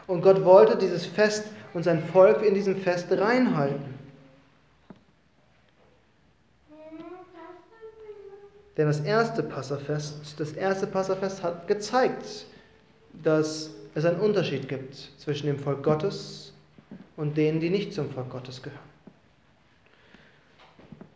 Und 0.08 0.22
Gott 0.22 0.44
wollte 0.44 0.75
dieses 0.77 1.06
Fest 1.06 1.46
und 1.74 1.84
sein 1.84 2.03
Volk 2.12 2.44
in 2.44 2.56
diesem 2.56 2.75
Fest 2.75 3.08
reinhalten. 3.12 3.98
Denn 8.77 8.86
das 8.86 9.00
erste 9.00 9.41
Passafest, 9.41 10.39
das 10.39 10.51
erste 10.51 10.86
Passafest 10.86 11.41
hat 11.41 11.67
gezeigt, 11.67 12.46
dass 13.24 13.72
es 13.96 14.05
einen 14.05 14.19
Unterschied 14.19 14.69
gibt 14.69 14.96
zwischen 15.17 15.48
dem 15.48 15.57
Volk 15.57 15.81
Gottes 15.81 16.53
und 17.15 17.36
denen, 17.36 17.60
die 17.60 17.72
nicht 17.72 17.91
zum 17.91 18.12
Volk 18.12 18.29
Gottes 18.29 18.62
gehören. 18.62 18.79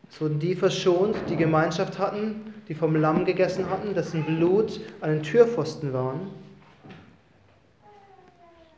Es 0.10 0.20
wurden 0.20 0.40
die 0.40 0.56
verschont, 0.56 1.16
die 1.30 1.36
Gemeinschaft 1.36 2.00
hatten, 2.00 2.54
die 2.68 2.74
vom 2.74 2.96
Lamm 2.96 3.26
gegessen 3.26 3.70
hatten, 3.70 3.94
dessen 3.94 4.24
Blut 4.24 4.82
an 5.00 5.12
den 5.12 5.24
Türpfosten 5.24 5.94
waren. 5.94 6.32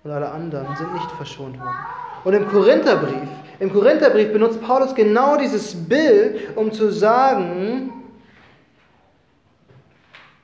Und 0.04 0.12
alle 0.12 0.30
anderen 0.30 0.76
sind 0.76 0.94
nicht 0.94 1.10
verschont 1.12 1.58
worden. 1.58 1.78
Und 2.26 2.34
im 2.34 2.48
Korintherbrief, 2.50 3.30
im 3.60 3.72
Korintherbrief 3.72 4.34
benutzt 4.34 4.62
Paulus 4.62 4.94
genau 4.94 5.38
dieses 5.38 5.74
Bild, 5.74 6.58
um 6.58 6.72
zu 6.72 6.92
sagen, 6.92 8.03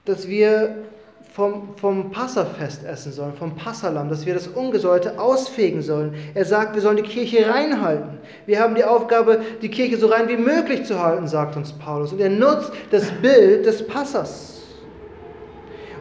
dass 0.05 0.27
wir 0.27 0.75
vom, 1.33 1.75
vom 1.77 2.11
Passafest 2.11 2.83
essen 2.83 3.11
sollen, 3.11 3.33
vom 3.33 3.55
Passalam, 3.55 4.09
dass 4.09 4.25
wir 4.25 4.33
das 4.33 4.47
Ungesäuerte 4.47 5.19
ausfegen 5.19 5.81
sollen. 5.81 6.13
Er 6.33 6.45
sagt, 6.45 6.75
wir 6.75 6.81
sollen 6.81 6.97
die 6.97 7.03
Kirche 7.03 7.47
reinhalten. 7.47 8.17
Wir 8.45 8.59
haben 8.59 8.75
die 8.75 8.83
Aufgabe, 8.83 9.39
die 9.61 9.69
Kirche 9.69 9.97
so 9.97 10.07
rein 10.07 10.27
wie 10.27 10.37
möglich 10.37 10.85
zu 10.85 11.01
halten, 11.01 11.27
sagt 11.27 11.55
uns 11.55 11.71
Paulus. 11.71 12.11
Und 12.11 12.19
er 12.19 12.29
nutzt 12.29 12.71
das 12.91 13.09
Bild 13.21 13.65
des 13.65 13.85
Passers. 13.87 14.59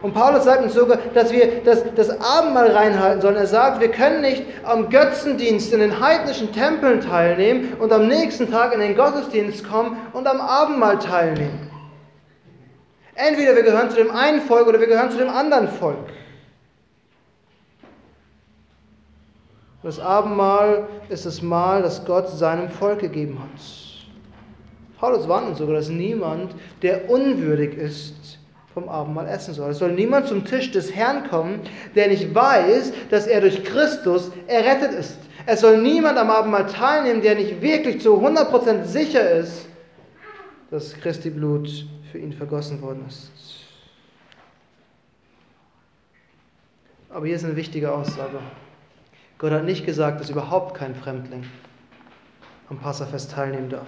Und 0.01 0.13
Paulus 0.13 0.45
sagt 0.45 0.63
uns 0.63 0.73
sogar, 0.73 0.97
dass 1.13 1.31
wir 1.31 1.61
das, 1.63 1.83
das 1.95 2.09
Abendmahl 2.09 2.71
reinhalten 2.71 3.21
sollen. 3.21 3.35
Er 3.35 3.47
sagt, 3.47 3.81
wir 3.81 3.91
können 3.91 4.21
nicht 4.21 4.43
am 4.63 4.89
Götzendienst 4.89 5.73
in 5.73 5.79
den 5.79 5.99
heidnischen 5.99 6.51
Tempeln 6.53 7.01
teilnehmen 7.01 7.73
und 7.79 7.91
am 7.91 8.07
nächsten 8.07 8.49
Tag 8.49 8.73
in 8.73 8.79
den 8.79 8.95
Gottesdienst 8.95 9.69
kommen 9.69 9.97
und 10.13 10.25
am 10.25 10.39
Abendmahl 10.39 10.99
teilnehmen. 10.99 11.68
Entweder 13.21 13.53
wir 13.53 13.63
gehören 13.63 13.89
zu 13.89 13.97
dem 13.97 14.11
einen 14.11 14.39
Volk 14.39 14.65
oder 14.65 14.79
wir 14.79 14.87
gehören 14.87 15.11
zu 15.11 15.17
dem 15.17 15.29
anderen 15.29 15.67
Volk. 15.67 16.07
Das 19.83 19.99
Abendmahl 19.99 20.87
ist 21.09 21.25
das 21.25 21.41
Mahl, 21.41 21.81
das 21.81 22.05
Gott 22.05 22.29
seinem 22.29 22.69
Volk 22.69 22.99
gegeben 22.99 23.37
hat. 23.39 23.61
Paulus 24.99 25.27
warnt 25.27 25.49
uns 25.49 25.57
sogar, 25.57 25.75
dass 25.75 25.89
niemand, 25.89 26.55
der 26.81 27.09
unwürdig 27.09 27.77
ist, 27.77 28.39
vom 28.73 28.87
Abendmahl 28.87 29.27
essen 29.27 29.53
soll. 29.53 29.71
Es 29.71 29.79
soll 29.79 29.91
niemand 29.91 30.27
zum 30.27 30.45
Tisch 30.45 30.71
des 30.71 30.95
Herrn 30.95 31.29
kommen, 31.29 31.59
der 31.95 32.07
nicht 32.07 32.33
weiß, 32.33 32.93
dass 33.09 33.27
er 33.27 33.41
durch 33.41 33.65
Christus 33.65 34.31
errettet 34.47 34.93
ist. 34.93 35.17
Es 35.45 35.59
soll 35.59 35.77
niemand 35.81 36.17
am 36.17 36.29
Abendmahl 36.29 36.67
teilnehmen, 36.67 37.21
der 37.21 37.35
nicht 37.35 37.61
wirklich 37.61 37.99
zu 37.99 38.15
100% 38.15 38.85
sicher 38.85 39.29
ist, 39.31 39.68
dass 40.71 40.93
Christi 40.93 41.29
Blut 41.29 41.87
für 42.11 42.19
ihn 42.19 42.33
vergossen 42.33 42.81
worden 42.81 43.05
ist. 43.07 43.31
Aber 47.09 47.25
hier 47.25 47.35
ist 47.35 47.43
eine 47.43 47.55
wichtige 47.55 47.91
Aussage. 47.91 48.39
Gott 49.39 49.51
hat 49.51 49.63
nicht 49.63 49.85
gesagt, 49.85 50.19
dass 50.21 50.29
überhaupt 50.29 50.75
kein 50.75 50.93
Fremdling 50.93 51.45
am 52.69 52.77
Passafest 52.77 53.31
teilnehmen 53.31 53.69
darf. 53.69 53.87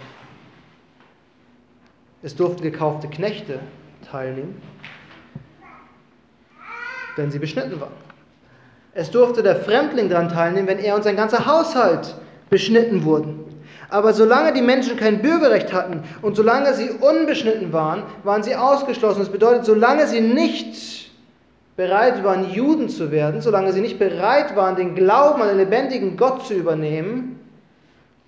Es 2.24 2.36
durften 2.36 2.64
gekaufte 2.64 3.08
Knechte 3.08 3.60
teilnehmen, 4.10 4.62
wenn 7.16 7.30
sie 7.32 7.40
beschnitten 7.40 7.80
waren. 7.80 7.94
Es 8.94 9.12
durfte 9.12 9.44
der 9.44 9.56
Fremdling 9.56 10.10
daran 10.10 10.30
teilnehmen, 10.30 10.68
wenn 10.68 10.80
er 10.80 10.96
und 10.96 11.04
sein 11.04 11.16
ganzer 11.16 11.46
Haushalt 11.46 12.16
beschnitten 12.50 13.04
wurden. 13.04 13.51
Aber 13.92 14.14
solange 14.14 14.54
die 14.54 14.62
Menschen 14.62 14.96
kein 14.96 15.22
Bürgerrecht 15.22 15.74
hatten 15.74 16.04
und 16.22 16.38
solange 16.38 16.74
sie 16.74 16.90
unbeschnitten 16.92 17.74
waren, 17.74 18.04
waren 18.24 18.42
sie 18.42 18.56
ausgeschlossen. 18.56 19.20
Das 19.20 19.30
bedeutet, 19.30 19.66
solange 19.66 20.08
sie 20.08 20.22
nicht 20.22 21.12
bereit 21.76 22.24
waren, 22.24 22.50
Juden 22.54 22.88
zu 22.88 23.12
werden, 23.12 23.42
solange 23.42 23.74
sie 23.74 23.82
nicht 23.82 24.00
bereit 24.00 24.56
waren, 24.56 24.78
den 24.78 24.96
Glauben 24.96 25.42
an 25.42 25.50
den 25.50 25.58
lebendigen 25.58 26.16
Gott 26.16 26.46
zu 26.46 26.54
übernehmen 26.54 27.38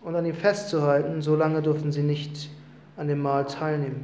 und 0.01 0.15
an 0.17 0.25
ihm 0.25 0.35
festzuhalten, 0.35 1.21
solange 1.21 1.61
durften 1.61 1.93
sie 1.93 2.03
nicht 2.03 2.49
an 2.97 3.07
dem 3.07 3.21
Mahl 3.21 3.45
teilnehmen. 3.45 4.03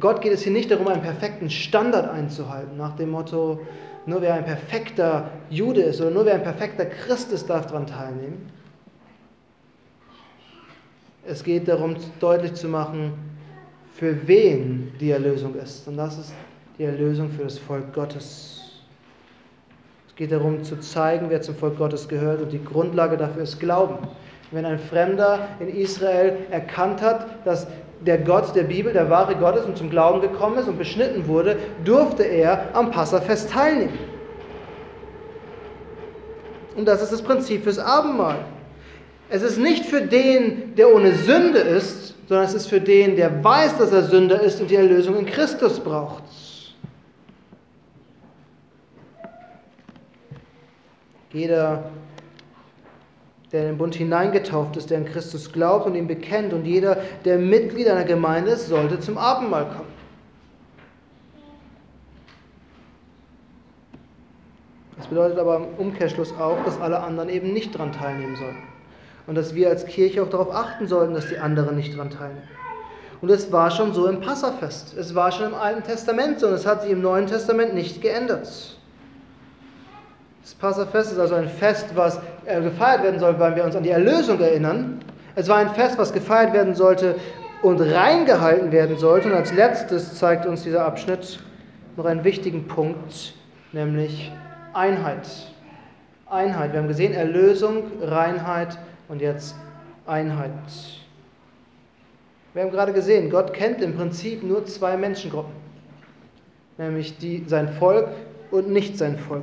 Gott 0.00 0.22
geht 0.22 0.32
es 0.32 0.40
hier 0.42 0.52
nicht 0.52 0.70
darum, 0.70 0.88
einen 0.88 1.02
perfekten 1.02 1.50
Standard 1.50 2.08
einzuhalten, 2.08 2.78
nach 2.78 2.96
dem 2.96 3.10
Motto, 3.10 3.60
nur 4.06 4.22
wer 4.22 4.34
ein 4.34 4.44
perfekter 4.44 5.30
Jude 5.50 5.82
ist 5.82 6.00
oder 6.00 6.10
nur 6.10 6.24
wer 6.24 6.34
ein 6.34 6.42
perfekter 6.42 6.86
Christ 6.86 7.32
ist, 7.32 7.50
darf 7.50 7.66
daran 7.66 7.86
teilnehmen. 7.86 8.50
Es 11.26 11.42
geht 11.42 11.66
darum, 11.66 11.96
deutlich 12.20 12.54
zu 12.54 12.68
machen, 12.68 13.14
für 13.92 14.28
wen 14.28 14.92
die 15.00 15.10
Erlösung 15.10 15.56
ist. 15.56 15.88
Und 15.88 15.96
das 15.96 16.18
ist 16.18 16.32
die 16.78 16.84
Erlösung 16.84 17.30
für 17.30 17.42
das 17.42 17.58
Volk 17.58 17.92
Gottes. 17.92 18.84
Es 20.06 20.14
geht 20.14 20.30
darum 20.30 20.62
zu 20.62 20.76
zeigen, 20.78 21.28
wer 21.28 21.42
zum 21.42 21.56
Volk 21.56 21.76
Gottes 21.76 22.06
gehört. 22.06 22.42
Und 22.42 22.52
die 22.52 22.62
Grundlage 22.62 23.16
dafür 23.16 23.42
ist 23.42 23.58
Glauben. 23.58 24.06
Wenn 24.52 24.64
ein 24.64 24.78
Fremder 24.78 25.48
in 25.58 25.68
Israel 25.68 26.36
erkannt 26.50 27.02
hat, 27.02 27.44
dass 27.44 27.66
der 28.00 28.18
Gott 28.18 28.54
der 28.54 28.64
Bibel, 28.64 28.92
der 28.92 29.10
wahre 29.10 29.36
Gott 29.36 29.56
ist 29.56 29.64
und 29.64 29.76
zum 29.76 29.90
Glauben 29.90 30.20
gekommen 30.20 30.58
ist 30.58 30.68
und 30.68 30.78
beschnitten 30.78 31.26
wurde, 31.26 31.56
durfte 31.84 32.22
er 32.22 32.70
am 32.74 32.90
Passafest 32.90 33.50
teilnehmen. 33.50 33.98
Und 36.76 36.86
das 36.86 37.02
ist 37.02 37.12
das 37.12 37.22
Prinzip 37.22 37.64
fürs 37.64 37.78
Abendmahl. 37.78 38.44
Es 39.28 39.42
ist 39.42 39.58
nicht 39.58 39.86
für 39.86 40.02
den, 40.02 40.74
der 40.76 40.94
ohne 40.94 41.12
Sünde 41.12 41.58
ist, 41.58 42.14
sondern 42.28 42.46
es 42.46 42.54
ist 42.54 42.66
für 42.66 42.80
den, 42.80 43.16
der 43.16 43.42
weiß, 43.42 43.78
dass 43.78 43.92
er 43.92 44.02
Sünder 44.04 44.40
ist 44.40 44.60
und 44.60 44.70
die 44.70 44.76
Erlösung 44.76 45.18
in 45.18 45.26
Christus 45.26 45.80
braucht. 45.80 46.22
Jeder 51.32 51.90
der 53.52 53.62
in 53.62 53.66
den 53.68 53.78
Bund 53.78 53.94
hineingetauft 53.94 54.76
ist, 54.76 54.90
der 54.90 54.98
an 54.98 55.04
Christus 55.04 55.52
glaubt 55.52 55.86
und 55.86 55.94
ihn 55.94 56.08
bekennt. 56.08 56.52
Und 56.52 56.64
jeder, 56.64 56.98
der 57.24 57.38
Mitglied 57.38 57.88
einer 57.88 58.04
Gemeinde 58.04 58.52
ist, 58.52 58.66
sollte 58.66 58.98
zum 58.98 59.18
Abendmahl 59.18 59.66
kommen. 59.66 59.96
Das 64.96 65.06
bedeutet 65.06 65.38
aber 65.38 65.56
im 65.56 65.66
Umkehrschluss 65.78 66.32
auch, 66.38 66.64
dass 66.64 66.80
alle 66.80 67.00
anderen 67.00 67.28
eben 67.28 67.52
nicht 67.52 67.74
daran 67.74 67.92
teilnehmen 67.92 68.34
sollen. 68.36 68.56
Und 69.26 69.36
dass 69.36 69.54
wir 69.54 69.68
als 69.68 69.86
Kirche 69.86 70.22
auch 70.22 70.30
darauf 70.30 70.52
achten 70.52 70.88
sollten, 70.88 71.14
dass 71.14 71.28
die 71.28 71.38
anderen 71.38 71.76
nicht 71.76 71.94
daran 71.94 72.10
teilnehmen. 72.10 72.48
Und 73.20 73.30
es 73.30 73.50
war 73.52 73.70
schon 73.70 73.92
so 73.92 74.06
im 74.06 74.20
Passafest. 74.20 74.96
Es 74.96 75.14
war 75.14 75.32
schon 75.32 75.46
im 75.46 75.54
Alten 75.54 75.82
Testament 75.82 76.40
so 76.40 76.48
und 76.48 76.54
es 76.54 76.66
hat 76.66 76.82
sich 76.82 76.90
im 76.90 77.02
Neuen 77.02 77.26
Testament 77.26 77.74
nicht 77.74 78.02
geändert. 78.02 78.75
Das 80.46 80.54
Passafest 80.54 81.10
ist 81.10 81.18
also 81.18 81.34
ein 81.34 81.48
Fest, 81.48 81.88
was 81.96 82.20
äh, 82.44 82.62
gefeiert 82.62 83.02
werden 83.02 83.18
soll, 83.18 83.36
weil 83.40 83.56
wir 83.56 83.64
uns 83.64 83.74
an 83.74 83.82
die 83.82 83.90
Erlösung 83.90 84.38
erinnern. 84.38 85.00
Es 85.34 85.48
war 85.48 85.56
ein 85.56 85.70
Fest, 85.70 85.98
was 85.98 86.12
gefeiert 86.12 86.52
werden 86.52 86.76
sollte 86.76 87.16
und 87.62 87.80
reingehalten 87.80 88.70
werden 88.70 88.96
sollte. 88.96 89.26
Und 89.26 89.34
als 89.34 89.52
letztes 89.52 90.14
zeigt 90.14 90.46
uns 90.46 90.62
dieser 90.62 90.84
Abschnitt 90.84 91.40
noch 91.96 92.04
einen 92.04 92.22
wichtigen 92.22 92.68
Punkt, 92.68 93.34
nämlich 93.72 94.30
Einheit. 94.72 95.26
Einheit. 96.30 96.72
Wir 96.72 96.78
haben 96.78 96.86
gesehen 96.86 97.12
Erlösung, 97.12 97.82
Reinheit 98.00 98.78
und 99.08 99.20
jetzt 99.20 99.56
Einheit. 100.06 100.52
Wir 102.54 102.62
haben 102.62 102.70
gerade 102.70 102.92
gesehen, 102.92 103.30
Gott 103.30 103.52
kennt 103.52 103.82
im 103.82 103.96
Prinzip 103.96 104.44
nur 104.44 104.64
zwei 104.64 104.96
Menschengruppen, 104.96 105.54
nämlich 106.78 107.18
die, 107.18 107.44
sein 107.48 107.68
Volk 107.68 108.06
und 108.52 108.70
nicht 108.70 108.96
sein 108.96 109.18
Volk. 109.18 109.42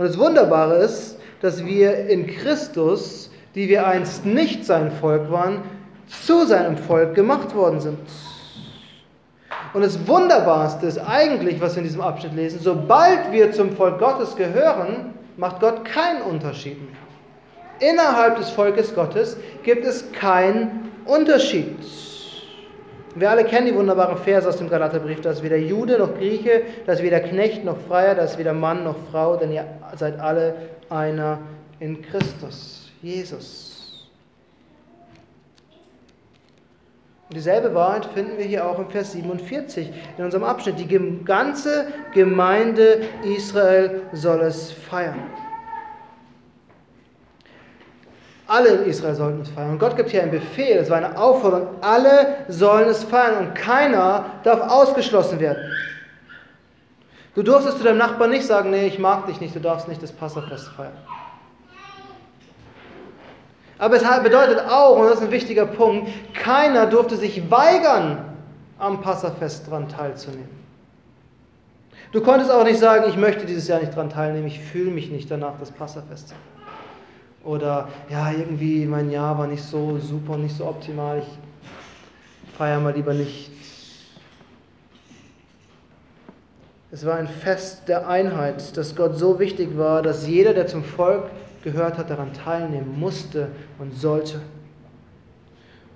Und 0.00 0.06
das 0.06 0.16
Wunderbare 0.16 0.76
ist, 0.76 1.18
dass 1.42 1.62
wir 1.62 2.08
in 2.08 2.26
Christus, 2.26 3.30
die 3.54 3.68
wir 3.68 3.86
einst 3.86 4.24
nicht 4.24 4.64
sein 4.64 4.90
Volk 4.92 5.30
waren, 5.30 5.58
zu 6.06 6.46
seinem 6.46 6.78
Volk 6.78 7.14
gemacht 7.14 7.54
worden 7.54 7.80
sind. 7.80 7.98
Und 9.74 9.82
das 9.82 10.08
Wunderbarste 10.08 10.86
ist 10.86 10.96
eigentlich, 10.96 11.60
was 11.60 11.74
wir 11.74 11.82
in 11.82 11.84
diesem 11.84 12.00
Abschnitt 12.00 12.34
lesen, 12.34 12.60
sobald 12.62 13.30
wir 13.30 13.52
zum 13.52 13.76
Volk 13.76 13.98
Gottes 13.98 14.34
gehören, 14.36 15.12
macht 15.36 15.60
Gott 15.60 15.84
keinen 15.84 16.22
Unterschied 16.22 16.78
mehr. 16.80 17.90
Innerhalb 17.90 18.38
des 18.38 18.48
Volkes 18.48 18.94
Gottes 18.94 19.36
gibt 19.64 19.84
es 19.84 20.10
keinen 20.12 20.92
Unterschied. 21.04 21.76
Wir 23.14 23.28
alle 23.28 23.44
kennen 23.44 23.66
die 23.66 23.74
wunderbaren 23.74 24.18
Verse 24.18 24.48
aus 24.48 24.58
dem 24.58 24.70
Galaterbrief, 24.70 25.20
dass 25.20 25.42
weder 25.42 25.56
Jude 25.56 25.98
noch 25.98 26.14
Grieche, 26.14 26.62
dass 26.86 27.02
weder 27.02 27.18
Knecht 27.20 27.64
noch 27.64 27.76
Freier, 27.88 28.14
dass 28.14 28.38
weder 28.38 28.52
Mann 28.52 28.84
noch 28.84 28.96
Frau, 29.10 29.36
denn 29.36 29.50
ihr 29.50 29.66
seid 29.96 30.20
alle 30.20 30.54
einer 30.88 31.40
in 31.80 32.02
Christus, 32.02 32.90
Jesus. 33.02 34.08
Und 37.28 37.36
dieselbe 37.36 37.74
Wahrheit 37.74 38.06
finden 38.06 38.38
wir 38.38 38.44
hier 38.44 38.66
auch 38.66 38.78
im 38.78 38.90
Vers 38.90 39.12
47 39.12 39.90
in 40.18 40.24
unserem 40.24 40.44
Abschnitt. 40.44 40.78
Die 40.78 41.24
ganze 41.24 41.86
Gemeinde 42.12 43.02
Israel 43.36 44.02
soll 44.12 44.40
es 44.40 44.72
feiern. 44.72 45.30
Alle 48.50 48.70
in 48.70 48.86
Israel 48.86 49.14
sollten 49.14 49.42
es 49.42 49.48
feiern. 49.48 49.70
Und 49.70 49.78
Gott 49.78 49.96
gibt 49.96 50.10
hier 50.10 50.22
einen 50.22 50.32
Befehl, 50.32 50.76
es 50.78 50.90
war 50.90 50.96
eine 50.96 51.16
Aufforderung, 51.16 51.68
alle 51.82 52.38
sollen 52.48 52.88
es 52.88 53.04
feiern 53.04 53.46
und 53.46 53.54
keiner 53.54 54.24
darf 54.42 54.60
ausgeschlossen 54.68 55.38
werden. 55.38 55.70
Du 57.36 57.44
durftest 57.44 57.78
zu 57.78 57.84
deinem 57.84 57.98
Nachbarn 57.98 58.30
nicht 58.30 58.44
sagen, 58.44 58.70
nee, 58.70 58.88
ich 58.88 58.98
mag 58.98 59.26
dich 59.26 59.40
nicht, 59.40 59.54
du 59.54 59.60
darfst 59.60 59.86
nicht 59.86 60.02
das 60.02 60.10
Passafest 60.10 60.66
feiern. 60.76 60.96
Aber 63.78 63.94
es 63.94 64.02
bedeutet 64.24 64.58
auch, 64.68 64.98
und 64.98 65.06
das 65.06 65.20
ist 65.20 65.26
ein 65.26 65.30
wichtiger 65.30 65.66
Punkt, 65.66 66.10
keiner 66.34 66.86
durfte 66.86 67.16
sich 67.16 67.52
weigern, 67.52 68.34
am 68.80 69.00
Passafest 69.00 69.68
daran 69.68 69.88
teilzunehmen. 69.88 70.50
Du 72.10 72.20
konntest 72.20 72.50
auch 72.50 72.64
nicht 72.64 72.80
sagen, 72.80 73.04
ich 73.08 73.16
möchte 73.16 73.46
dieses 73.46 73.68
Jahr 73.68 73.78
nicht 73.78 73.92
daran 73.92 74.10
teilnehmen, 74.10 74.48
ich 74.48 74.58
fühle 74.58 74.90
mich 74.90 75.08
nicht 75.08 75.30
danach, 75.30 75.52
das 75.60 75.70
Passafest 75.70 76.30
zu 76.30 76.34
Oder 77.44 77.88
ja, 78.10 78.32
irgendwie 78.32 78.84
mein 78.84 79.10
Jahr 79.10 79.38
war 79.38 79.46
nicht 79.46 79.62
so 79.62 79.98
super, 79.98 80.36
nicht 80.36 80.56
so 80.56 80.66
optimal, 80.66 81.20
ich 81.20 81.38
feiere 82.56 82.80
mal 82.80 82.92
lieber 82.92 83.14
nicht. 83.14 83.50
Es 86.92 87.06
war 87.06 87.16
ein 87.16 87.28
Fest 87.28 87.88
der 87.88 88.08
Einheit, 88.08 88.76
das 88.76 88.96
Gott 88.96 89.16
so 89.16 89.38
wichtig 89.38 89.78
war, 89.78 90.02
dass 90.02 90.26
jeder, 90.26 90.52
der 90.52 90.66
zum 90.66 90.82
Volk 90.82 91.30
gehört 91.62 91.96
hat, 91.96 92.10
daran 92.10 92.32
teilnehmen 92.32 92.98
musste 92.98 93.48
und 93.78 93.94
sollte. 93.94 94.40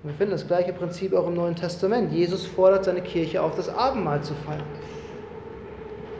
Und 0.01 0.11
wir 0.11 0.13
finden 0.13 0.31
das 0.31 0.47
gleiche 0.47 0.71
Prinzip 0.71 1.13
auch 1.13 1.27
im 1.27 1.35
Neuen 1.35 1.55
Testament. 1.55 2.13
Jesus 2.13 2.45
fordert 2.45 2.85
seine 2.85 3.01
Kirche 3.01 3.41
auf, 3.41 3.55
das 3.55 3.69
Abendmahl 3.69 4.21
zu 4.21 4.33
feiern. 4.45 4.63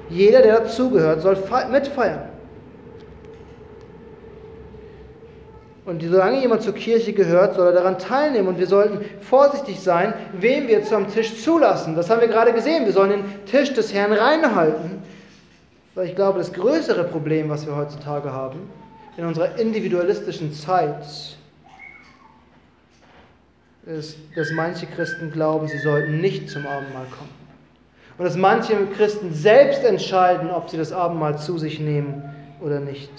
Jeder, 0.09 0.41
der 0.41 0.59
dazugehört, 0.59 1.21
soll 1.21 1.37
mitfeiern. 1.71 2.34
Und 5.85 6.01
solange 6.01 6.41
jemand 6.41 6.63
zur 6.63 6.73
Kirche 6.73 7.13
gehört, 7.13 7.55
soll 7.55 7.67
er 7.67 7.73
daran 7.73 7.99
teilnehmen. 7.99 8.47
Und 8.47 8.57
wir 8.57 8.65
sollten 8.65 9.05
vorsichtig 9.21 9.79
sein, 9.79 10.13
wem 10.33 10.67
wir 10.67 10.83
zum 10.83 11.07
Tisch 11.11 11.43
zulassen. 11.43 11.95
Das 11.95 12.09
haben 12.09 12.21
wir 12.21 12.27
gerade 12.27 12.53
gesehen. 12.53 12.85
Wir 12.85 12.93
sollen 12.93 13.11
den 13.11 13.45
Tisch 13.45 13.71
des 13.73 13.93
Herrn 13.93 14.11
reinhalten. 14.11 15.03
Weil 15.93 16.07
ich 16.07 16.15
glaube, 16.15 16.39
das 16.39 16.51
größere 16.51 17.03
Problem, 17.03 17.49
was 17.49 17.67
wir 17.67 17.75
heutzutage 17.75 18.31
haben, 18.31 18.59
in 19.15 19.25
unserer 19.25 19.59
individualistischen 19.59 20.51
Zeit, 20.53 21.05
ist, 23.85 24.17
dass 24.35 24.51
manche 24.51 24.87
Christen 24.87 25.31
glauben, 25.31 25.67
sie 25.67 25.77
sollten 25.77 26.19
nicht 26.19 26.49
zum 26.49 26.65
Abendmahl 26.65 27.05
kommen. 27.15 27.29
Und 28.17 28.25
dass 28.25 28.35
manche 28.35 28.73
Christen 28.97 29.33
selbst 29.33 29.83
entscheiden, 29.83 30.49
ob 30.49 30.69
sie 30.69 30.77
das 30.77 30.91
Abendmahl 30.91 31.37
zu 31.37 31.59
sich 31.59 31.79
nehmen 31.79 32.23
oder 32.59 32.79
nicht. 32.79 33.11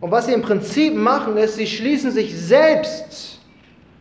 Und 0.00 0.10
was 0.10 0.26
sie 0.26 0.32
im 0.32 0.42
Prinzip 0.42 0.94
machen, 0.94 1.36
ist, 1.36 1.56
sie 1.56 1.66
schließen 1.66 2.10
sich 2.10 2.36
selbst 2.36 3.40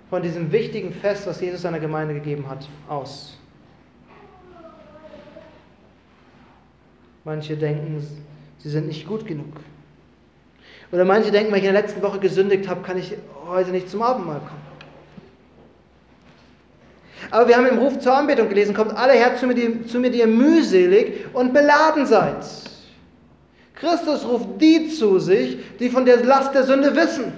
von 0.09 0.21
diesem 0.21 0.51
wichtigen 0.51 0.93
Fest, 0.93 1.25
was 1.25 1.41
Jesus 1.41 1.63
seiner 1.63 1.79
Gemeinde 1.79 2.13
gegeben 2.13 2.47
hat, 2.47 2.67
aus. 2.87 3.37
Manche 7.23 7.57
denken, 7.57 8.05
sie 8.59 8.69
sind 8.69 8.87
nicht 8.87 9.07
gut 9.07 9.25
genug. 9.25 9.53
Oder 10.91 11.03
manche 11.03 11.31
denken, 11.31 11.51
wenn 11.51 11.59
ich 11.59 11.65
in 11.65 11.73
der 11.73 11.81
letzten 11.81 12.01
Woche 12.01 12.19
gesündigt 12.19 12.69
habe, 12.69 12.81
kann 12.81 12.97
ich 12.97 13.13
heute 13.47 13.71
nicht 13.71 13.89
zum 13.89 14.01
Abendmahl 14.01 14.39
kommen. 14.39 14.67
Aber 17.31 17.47
wir 17.47 17.57
haben 17.57 17.65
im 17.65 17.79
Ruf 17.79 17.99
zur 17.99 18.15
Anbetung 18.15 18.47
gelesen, 18.47 18.73
kommt 18.73 18.95
alle 18.95 19.13
her 19.13 19.35
zu 19.35 19.47
mir, 19.47 19.55
die, 19.55 19.85
zu 19.85 19.99
mir, 19.99 20.11
die 20.11 20.19
ihr 20.19 20.27
mühselig 20.27 21.25
und 21.33 21.53
beladen 21.53 22.05
seid. 22.05 22.45
Christus 23.79 24.25
ruft 24.25 24.59
die 24.59 24.89
zu 24.89 25.19
sich, 25.19 25.57
die 25.79 25.89
von 25.89 26.05
der 26.05 26.23
Last 26.23 26.53
der 26.53 26.63
Sünde 26.63 26.95
wissen. 26.95 27.31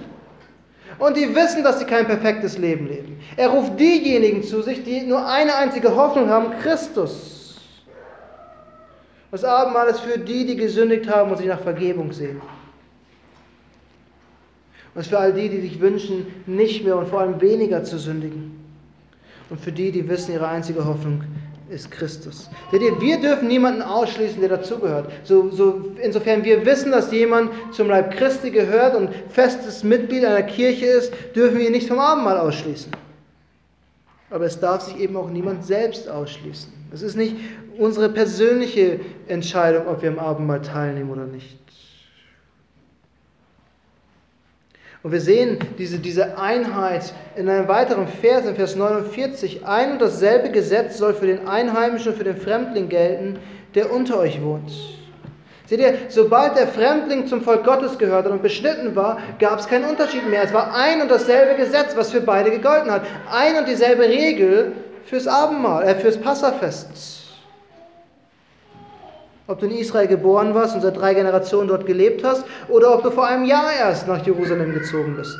Und 0.98 1.16
die 1.16 1.34
wissen, 1.34 1.62
dass 1.62 1.78
sie 1.78 1.84
kein 1.84 2.06
perfektes 2.06 2.58
Leben 2.58 2.88
leben. 2.88 3.20
Er 3.36 3.48
ruft 3.48 3.78
diejenigen 3.78 4.42
zu 4.42 4.62
sich, 4.62 4.82
die 4.82 5.02
nur 5.02 5.26
eine 5.26 5.54
einzige 5.54 5.94
Hoffnung 5.94 6.28
haben, 6.28 6.50
Christus. 6.62 7.58
Das 9.30 9.44
Abendmahl 9.44 9.88
ist 9.88 10.00
für 10.00 10.18
die, 10.18 10.44
die 10.44 10.56
gesündigt 10.56 11.08
haben 11.08 11.30
und 11.30 11.36
sich 11.36 11.46
nach 11.46 11.60
Vergebung 11.60 12.12
sehen. 12.12 12.40
Und 14.94 15.00
es 15.00 15.06
ist 15.06 15.10
für 15.10 15.18
all 15.18 15.32
die, 15.32 15.48
die 15.48 15.60
sich 15.60 15.80
wünschen, 15.80 16.26
nicht 16.46 16.84
mehr 16.84 16.96
und 16.96 17.08
vor 17.08 17.20
allem 17.20 17.40
weniger 17.40 17.84
zu 17.84 17.98
sündigen 17.98 18.58
und 19.48 19.60
für 19.60 19.72
die, 19.72 19.92
die 19.92 20.08
wissen, 20.08 20.32
ihre 20.32 20.48
einzige 20.48 20.84
Hoffnung 20.84 21.22
ist 21.70 21.90
Christus. 21.90 22.50
Seht 22.70 22.82
ihr, 22.82 23.00
wir 23.00 23.20
dürfen 23.20 23.48
niemanden 23.48 23.82
ausschließen, 23.82 24.40
der 24.40 24.50
dazugehört. 24.50 25.10
So, 25.22 25.50
so, 25.50 25.92
insofern 26.02 26.44
wir 26.44 26.66
wissen, 26.66 26.90
dass 26.90 27.12
jemand 27.12 27.50
zum 27.72 27.88
Leib 27.88 28.16
Christi 28.16 28.50
gehört 28.50 28.96
und 28.96 29.10
festes 29.28 29.84
Mitglied 29.84 30.24
einer 30.24 30.42
Kirche 30.42 30.86
ist, 30.86 31.12
dürfen 31.34 31.58
wir 31.58 31.66
ihn 31.66 31.72
nicht 31.72 31.88
vom 31.88 31.98
Abendmahl 31.98 32.38
ausschließen. 32.38 32.92
Aber 34.30 34.44
es 34.44 34.58
darf 34.58 34.82
sich 34.82 34.98
eben 34.98 35.16
auch 35.16 35.30
niemand 35.30 35.64
selbst 35.64 36.08
ausschließen. 36.08 36.72
Es 36.92 37.02
ist 37.02 37.16
nicht 37.16 37.36
unsere 37.78 38.08
persönliche 38.08 39.00
Entscheidung, 39.28 39.86
ob 39.86 40.02
wir 40.02 40.10
am 40.10 40.18
Abendmahl 40.18 40.62
teilnehmen 40.62 41.10
oder 41.10 41.24
nicht. 41.24 41.58
Und 45.02 45.12
wir 45.12 45.20
sehen 45.20 45.58
diese, 45.78 45.98
diese 45.98 46.38
Einheit 46.38 47.14
in 47.34 47.48
einem 47.48 47.68
weiteren 47.68 48.06
Vers, 48.06 48.44
in 48.44 48.54
Vers 48.54 48.76
49. 48.76 49.66
Ein 49.66 49.92
und 49.92 50.02
dasselbe 50.02 50.50
Gesetz 50.50 50.98
soll 50.98 51.14
für 51.14 51.26
den 51.26 51.48
Einheimischen 51.48 52.12
und 52.12 52.18
für 52.18 52.24
den 52.24 52.36
Fremdling 52.36 52.90
gelten, 52.90 53.38
der 53.74 53.92
unter 53.92 54.18
euch 54.18 54.42
wohnt. 54.42 54.70
Seht 55.66 55.80
ihr, 55.80 55.94
sobald 56.08 56.58
der 56.58 56.66
Fremdling 56.66 57.28
zum 57.28 57.42
Volk 57.42 57.64
Gottes 57.64 57.96
gehört 57.96 58.26
hat 58.26 58.32
und 58.32 58.42
beschnitten 58.42 58.94
war, 58.94 59.18
gab 59.38 59.60
es 59.60 59.68
keinen 59.68 59.88
Unterschied 59.88 60.28
mehr. 60.28 60.42
Es 60.42 60.52
war 60.52 60.74
ein 60.74 61.00
und 61.00 61.10
dasselbe 61.10 61.54
Gesetz, 61.54 61.96
was 61.96 62.10
für 62.10 62.20
beide 62.20 62.50
gegolten 62.50 62.90
hat. 62.90 63.02
Ein 63.30 63.56
und 63.56 63.68
dieselbe 63.68 64.02
Regel 64.02 64.72
fürs 65.04 65.28
Abendmahl, 65.28 65.84
äh, 65.84 65.94
fürs 65.94 66.18
Passafest 66.18 67.19
ob 69.50 69.58
du 69.58 69.66
in 69.66 69.72
Israel 69.72 70.06
geboren 70.06 70.54
warst 70.54 70.76
und 70.76 70.80
seit 70.80 70.96
drei 70.96 71.12
Generationen 71.12 71.68
dort 71.68 71.84
gelebt 71.84 72.22
hast 72.22 72.44
oder 72.68 72.94
ob 72.94 73.02
du 73.02 73.10
vor 73.10 73.26
einem 73.26 73.44
Jahr 73.44 73.72
erst 73.72 74.06
nach 74.06 74.24
Jerusalem 74.24 74.72
gezogen 74.72 75.16
bist. 75.16 75.36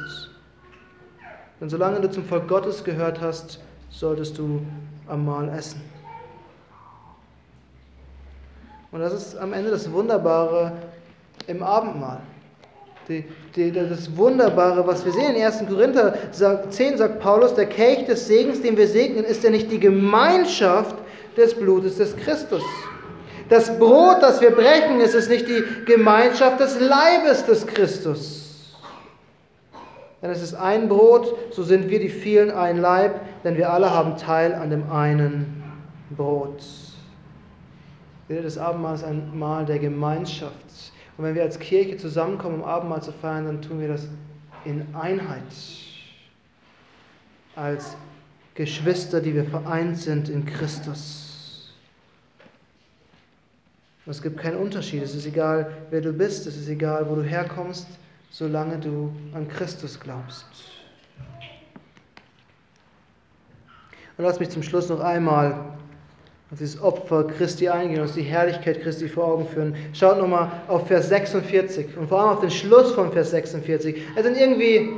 Denn 1.60 1.68
solange 1.68 2.00
du 2.00 2.10
zum 2.10 2.24
Volk 2.24 2.48
Gottes 2.48 2.82
gehört 2.82 3.20
hast, 3.20 3.60
solltest 3.88 4.36
du 4.36 4.62
am 5.06 5.24
Mahl 5.24 5.48
essen. 5.50 5.80
Und 8.90 9.00
das 9.00 9.12
ist 9.12 9.36
am 9.36 9.52
Ende 9.52 9.70
das 9.70 9.90
Wunderbare 9.92 10.72
im 11.46 11.62
Abendmahl. 11.62 12.20
Die, 13.08 13.24
die, 13.54 13.70
das 13.70 14.16
Wunderbare, 14.16 14.84
was 14.86 15.04
wir 15.04 15.12
sehen 15.12 15.36
in 15.36 15.44
1. 15.44 15.64
Korinther 15.68 16.14
10 16.32 16.98
sagt 16.98 17.20
Paulus, 17.20 17.54
der 17.54 17.66
Kelch 17.66 18.06
des 18.06 18.26
Segens, 18.26 18.60
den 18.60 18.76
wir 18.76 18.88
segnen, 18.88 19.24
ist 19.24 19.44
ja 19.44 19.50
nicht 19.50 19.70
die 19.70 19.78
Gemeinschaft 19.78 20.96
des 21.36 21.54
Blutes 21.54 21.98
des 21.98 22.16
Christus. 22.16 22.62
Das 23.50 23.78
Brot, 23.78 24.22
das 24.22 24.40
wir 24.40 24.52
brechen, 24.52 25.00
ist 25.00 25.14
es 25.14 25.28
nicht 25.28 25.48
die 25.48 25.64
Gemeinschaft 25.84 26.60
des 26.60 26.78
Leibes 26.78 27.44
des 27.44 27.66
Christus. 27.66 28.76
Denn 30.22 30.30
es 30.30 30.40
ist 30.40 30.54
ein 30.54 30.88
Brot, 30.88 31.34
so 31.50 31.64
sind 31.64 31.90
wir 31.90 31.98
die 31.98 32.10
vielen 32.10 32.52
ein 32.52 32.78
Leib, 32.78 33.20
denn 33.42 33.56
wir 33.56 33.72
alle 33.72 33.90
haben 33.90 34.16
Teil 34.16 34.54
an 34.54 34.70
dem 34.70 34.90
einen 34.90 35.64
Brot. 36.16 36.62
Das 38.28 38.56
Abendmahl 38.56 38.94
ist 38.94 39.02
ein 39.02 39.36
Mahl 39.36 39.66
der 39.66 39.80
Gemeinschaft. 39.80 40.54
Und 41.18 41.24
wenn 41.24 41.34
wir 41.34 41.42
als 41.42 41.58
Kirche 41.58 41.96
zusammenkommen, 41.96 42.60
um 42.60 42.64
Abendmahl 42.64 43.02
zu 43.02 43.10
feiern, 43.12 43.46
dann 43.46 43.62
tun 43.62 43.80
wir 43.80 43.88
das 43.88 44.06
in 44.64 44.94
Einheit. 44.94 45.42
Als 47.56 47.96
Geschwister, 48.54 49.20
die 49.20 49.34
wir 49.34 49.44
vereint 49.44 49.98
sind 49.98 50.28
in 50.28 50.46
Christus. 50.46 51.29
Und 54.10 54.16
es 54.16 54.22
gibt 54.22 54.38
keinen 54.38 54.56
Unterschied. 54.56 55.04
Es 55.04 55.14
ist 55.14 55.24
egal, 55.24 55.70
wer 55.90 56.00
du 56.00 56.12
bist, 56.12 56.44
es 56.44 56.56
ist 56.56 56.68
egal, 56.68 57.08
wo 57.08 57.14
du 57.14 57.22
herkommst, 57.22 57.86
solange 58.30 58.76
du 58.76 59.12
an 59.32 59.46
Christus 59.46 60.00
glaubst. 60.00 60.46
Und 64.18 64.24
lass 64.24 64.40
mich 64.40 64.50
zum 64.50 64.64
Schluss 64.64 64.88
noch 64.88 64.98
einmal 64.98 65.52
auf 66.50 66.58
dieses 66.58 66.82
Opfer 66.82 67.22
Christi 67.22 67.68
eingehen, 67.68 68.00
uns 68.00 68.14
die 68.14 68.22
Herrlichkeit 68.22 68.82
Christi 68.82 69.08
vor 69.08 69.26
Augen 69.26 69.46
führen. 69.46 69.76
Schaut 69.92 70.18
nochmal 70.18 70.50
auf 70.66 70.88
Vers 70.88 71.08
46 71.08 71.96
und 71.96 72.08
vor 72.08 72.20
allem 72.20 72.30
auf 72.30 72.40
den 72.40 72.50
Schluss 72.50 72.90
von 72.90 73.12
Vers 73.12 73.30
46. 73.30 73.96
Es 74.16 74.24
sind 74.24 74.36
irgendwie 74.36 74.90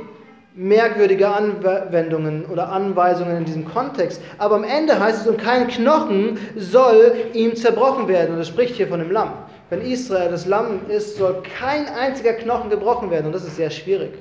merkwürdige 0.55 1.29
Anwendungen 1.29 2.45
oder 2.45 2.69
Anweisungen 2.69 3.37
in 3.37 3.45
diesem 3.45 3.65
Kontext. 3.65 4.21
Aber 4.37 4.55
am 4.55 4.63
Ende 4.63 4.99
heißt 4.99 5.21
es, 5.21 5.27
und 5.27 5.37
kein 5.37 5.67
Knochen 5.67 6.37
soll 6.55 7.13
ihm 7.33 7.55
zerbrochen 7.55 8.07
werden. 8.07 8.33
Und 8.33 8.39
das 8.39 8.47
spricht 8.47 8.75
hier 8.75 8.87
von 8.87 8.99
dem 8.99 9.11
Lamm. 9.11 9.31
Wenn 9.69 9.81
Israel 9.81 10.29
das 10.29 10.45
Lamm 10.45 10.81
ist, 10.89 11.17
soll 11.17 11.41
kein 11.59 11.87
einziger 11.87 12.33
Knochen 12.33 12.69
gebrochen 12.69 13.09
werden. 13.09 13.27
Und 13.27 13.33
das 13.33 13.45
ist 13.45 13.55
sehr 13.55 13.71
schwierig. 13.71 14.13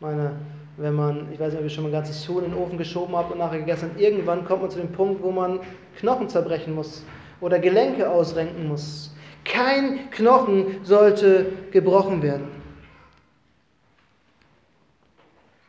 Meine, 0.00 0.32
wenn 0.76 0.94
man, 0.94 1.28
ich 1.32 1.38
weiß 1.38 1.52
nicht, 1.52 1.60
ob 1.60 1.66
ich 1.66 1.74
schon 1.74 1.84
mal 1.84 1.90
ein 1.90 1.92
ganzes 1.92 2.28
Huhn 2.28 2.44
in 2.44 2.50
den 2.50 2.58
Ofen 2.58 2.78
geschoben 2.78 3.14
habe 3.14 3.32
und 3.32 3.38
nachher 3.38 3.58
gegessen 3.58 3.90
habe, 3.90 4.02
irgendwann 4.02 4.44
kommt 4.44 4.62
man 4.62 4.70
zu 4.70 4.78
dem 4.78 4.90
Punkt, 4.90 5.22
wo 5.22 5.30
man 5.30 5.60
Knochen 5.98 6.28
zerbrechen 6.28 6.74
muss 6.74 7.04
oder 7.40 7.58
Gelenke 7.58 8.08
ausrenken 8.10 8.66
muss. 8.66 9.14
Kein 9.44 10.10
Knochen 10.10 10.80
sollte 10.82 11.46
gebrochen 11.70 12.22
werden. 12.22 12.59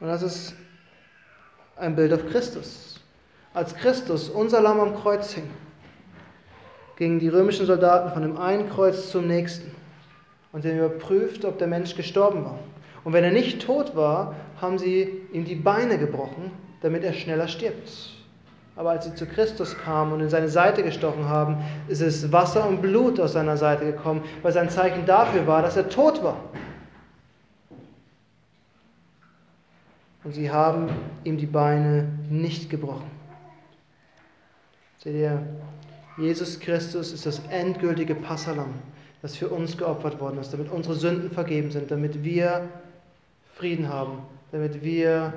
Und 0.01 0.07
das 0.07 0.23
ist 0.23 0.55
ein 1.77 1.95
Bild 1.95 2.11
auf 2.11 2.27
Christus. 2.27 2.99
Als 3.53 3.75
Christus, 3.75 4.29
unser 4.29 4.59
Lamm 4.59 4.79
am 4.79 4.95
Kreuz 4.95 5.33
hing, 5.33 5.49
gingen 6.95 7.19
die 7.19 7.27
römischen 7.27 7.67
Soldaten 7.67 8.11
von 8.11 8.23
dem 8.23 8.37
einen 8.37 8.69
Kreuz 8.69 9.11
zum 9.11 9.27
nächsten 9.27 9.71
und 10.51 10.63
sie 10.63 10.69
haben 10.69 10.79
überprüft, 10.79 11.45
ob 11.45 11.59
der 11.59 11.67
Mensch 11.67 11.95
gestorben 11.95 12.43
war. 12.43 12.57
Und 13.03 13.13
wenn 13.13 13.23
er 13.23 13.31
nicht 13.31 13.61
tot 13.61 13.95
war, 13.95 14.35
haben 14.59 14.79
sie 14.79 15.21
ihm 15.33 15.45
die 15.45 15.55
Beine 15.55 15.97
gebrochen, 15.99 16.51
damit 16.81 17.03
er 17.03 17.13
schneller 17.13 17.47
stirbt. 17.47 18.09
Aber 18.75 18.91
als 18.91 19.05
sie 19.05 19.13
zu 19.13 19.27
Christus 19.27 19.77
kamen 19.77 20.13
und 20.13 20.21
in 20.21 20.29
seine 20.29 20.49
Seite 20.49 20.81
gestochen 20.81 21.29
haben, 21.29 21.57
ist 21.87 22.01
es 22.01 22.31
Wasser 22.31 22.67
und 22.67 22.81
Blut 22.81 23.19
aus 23.19 23.33
seiner 23.33 23.57
Seite 23.57 23.85
gekommen, 23.85 24.23
weil 24.41 24.51
sein 24.51 24.69
Zeichen 24.69 25.05
dafür 25.05 25.45
war, 25.45 25.61
dass 25.61 25.77
er 25.77 25.89
tot 25.89 26.23
war. 26.23 26.37
Und 30.23 30.33
sie 30.33 30.51
haben 30.51 30.89
ihm 31.23 31.37
die 31.37 31.47
Beine 31.47 32.07
nicht 32.29 32.69
gebrochen. 32.69 33.09
Seht 34.97 35.15
ihr, 35.15 35.41
Jesus 36.17 36.59
Christus 36.59 37.11
ist 37.11 37.25
das 37.25 37.41
endgültige 37.49 38.13
Passalam, 38.13 38.73
das 39.21 39.35
für 39.35 39.49
uns 39.49 39.77
geopfert 39.77 40.19
worden 40.19 40.39
ist, 40.39 40.53
damit 40.53 40.71
unsere 40.71 40.95
Sünden 40.95 41.31
vergeben 41.31 41.71
sind, 41.71 41.89
damit 41.89 42.23
wir 42.23 42.69
Frieden 43.55 43.89
haben, 43.89 44.19
damit 44.51 44.83
wir 44.83 45.33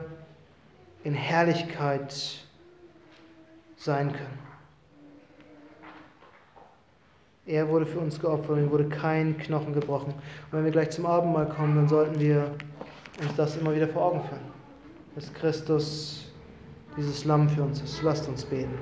in 1.05 1.15
Herrlichkeit 1.15 2.45
sein 3.77 4.13
können. 4.13 4.39
Er 7.47 7.69
wurde 7.69 7.85
für 7.85 7.99
uns 7.99 8.19
geopfert 8.19 8.51
und 8.51 8.59
ihm 8.59 8.71
wurde 8.71 8.89
kein 8.89 9.37
Knochen 9.37 9.75
gebrochen. 9.75 10.15
Und 10.15 10.53
wenn 10.53 10.65
wir 10.65 10.73
gleich 10.73 10.91
zum 10.91 11.05
Abendmahl 11.05 11.47
kommen, 11.47 11.77
dann 11.77 11.89
sollten 11.89 12.19
wir 12.19 12.51
uns 13.21 13.37
das 13.37 13.57
immer 13.57 13.75
wieder 13.75 13.89
vor 13.89 14.03
Augen 14.07 14.23
führen, 14.29 14.41
dass 15.15 15.33
Christus 15.33 16.27
dieses 16.97 17.25
Lamm 17.25 17.49
für 17.49 17.63
uns 17.63 17.81
ist. 17.83 18.03
Lasst 18.03 18.29
uns 18.29 18.45
beten. 18.45 18.79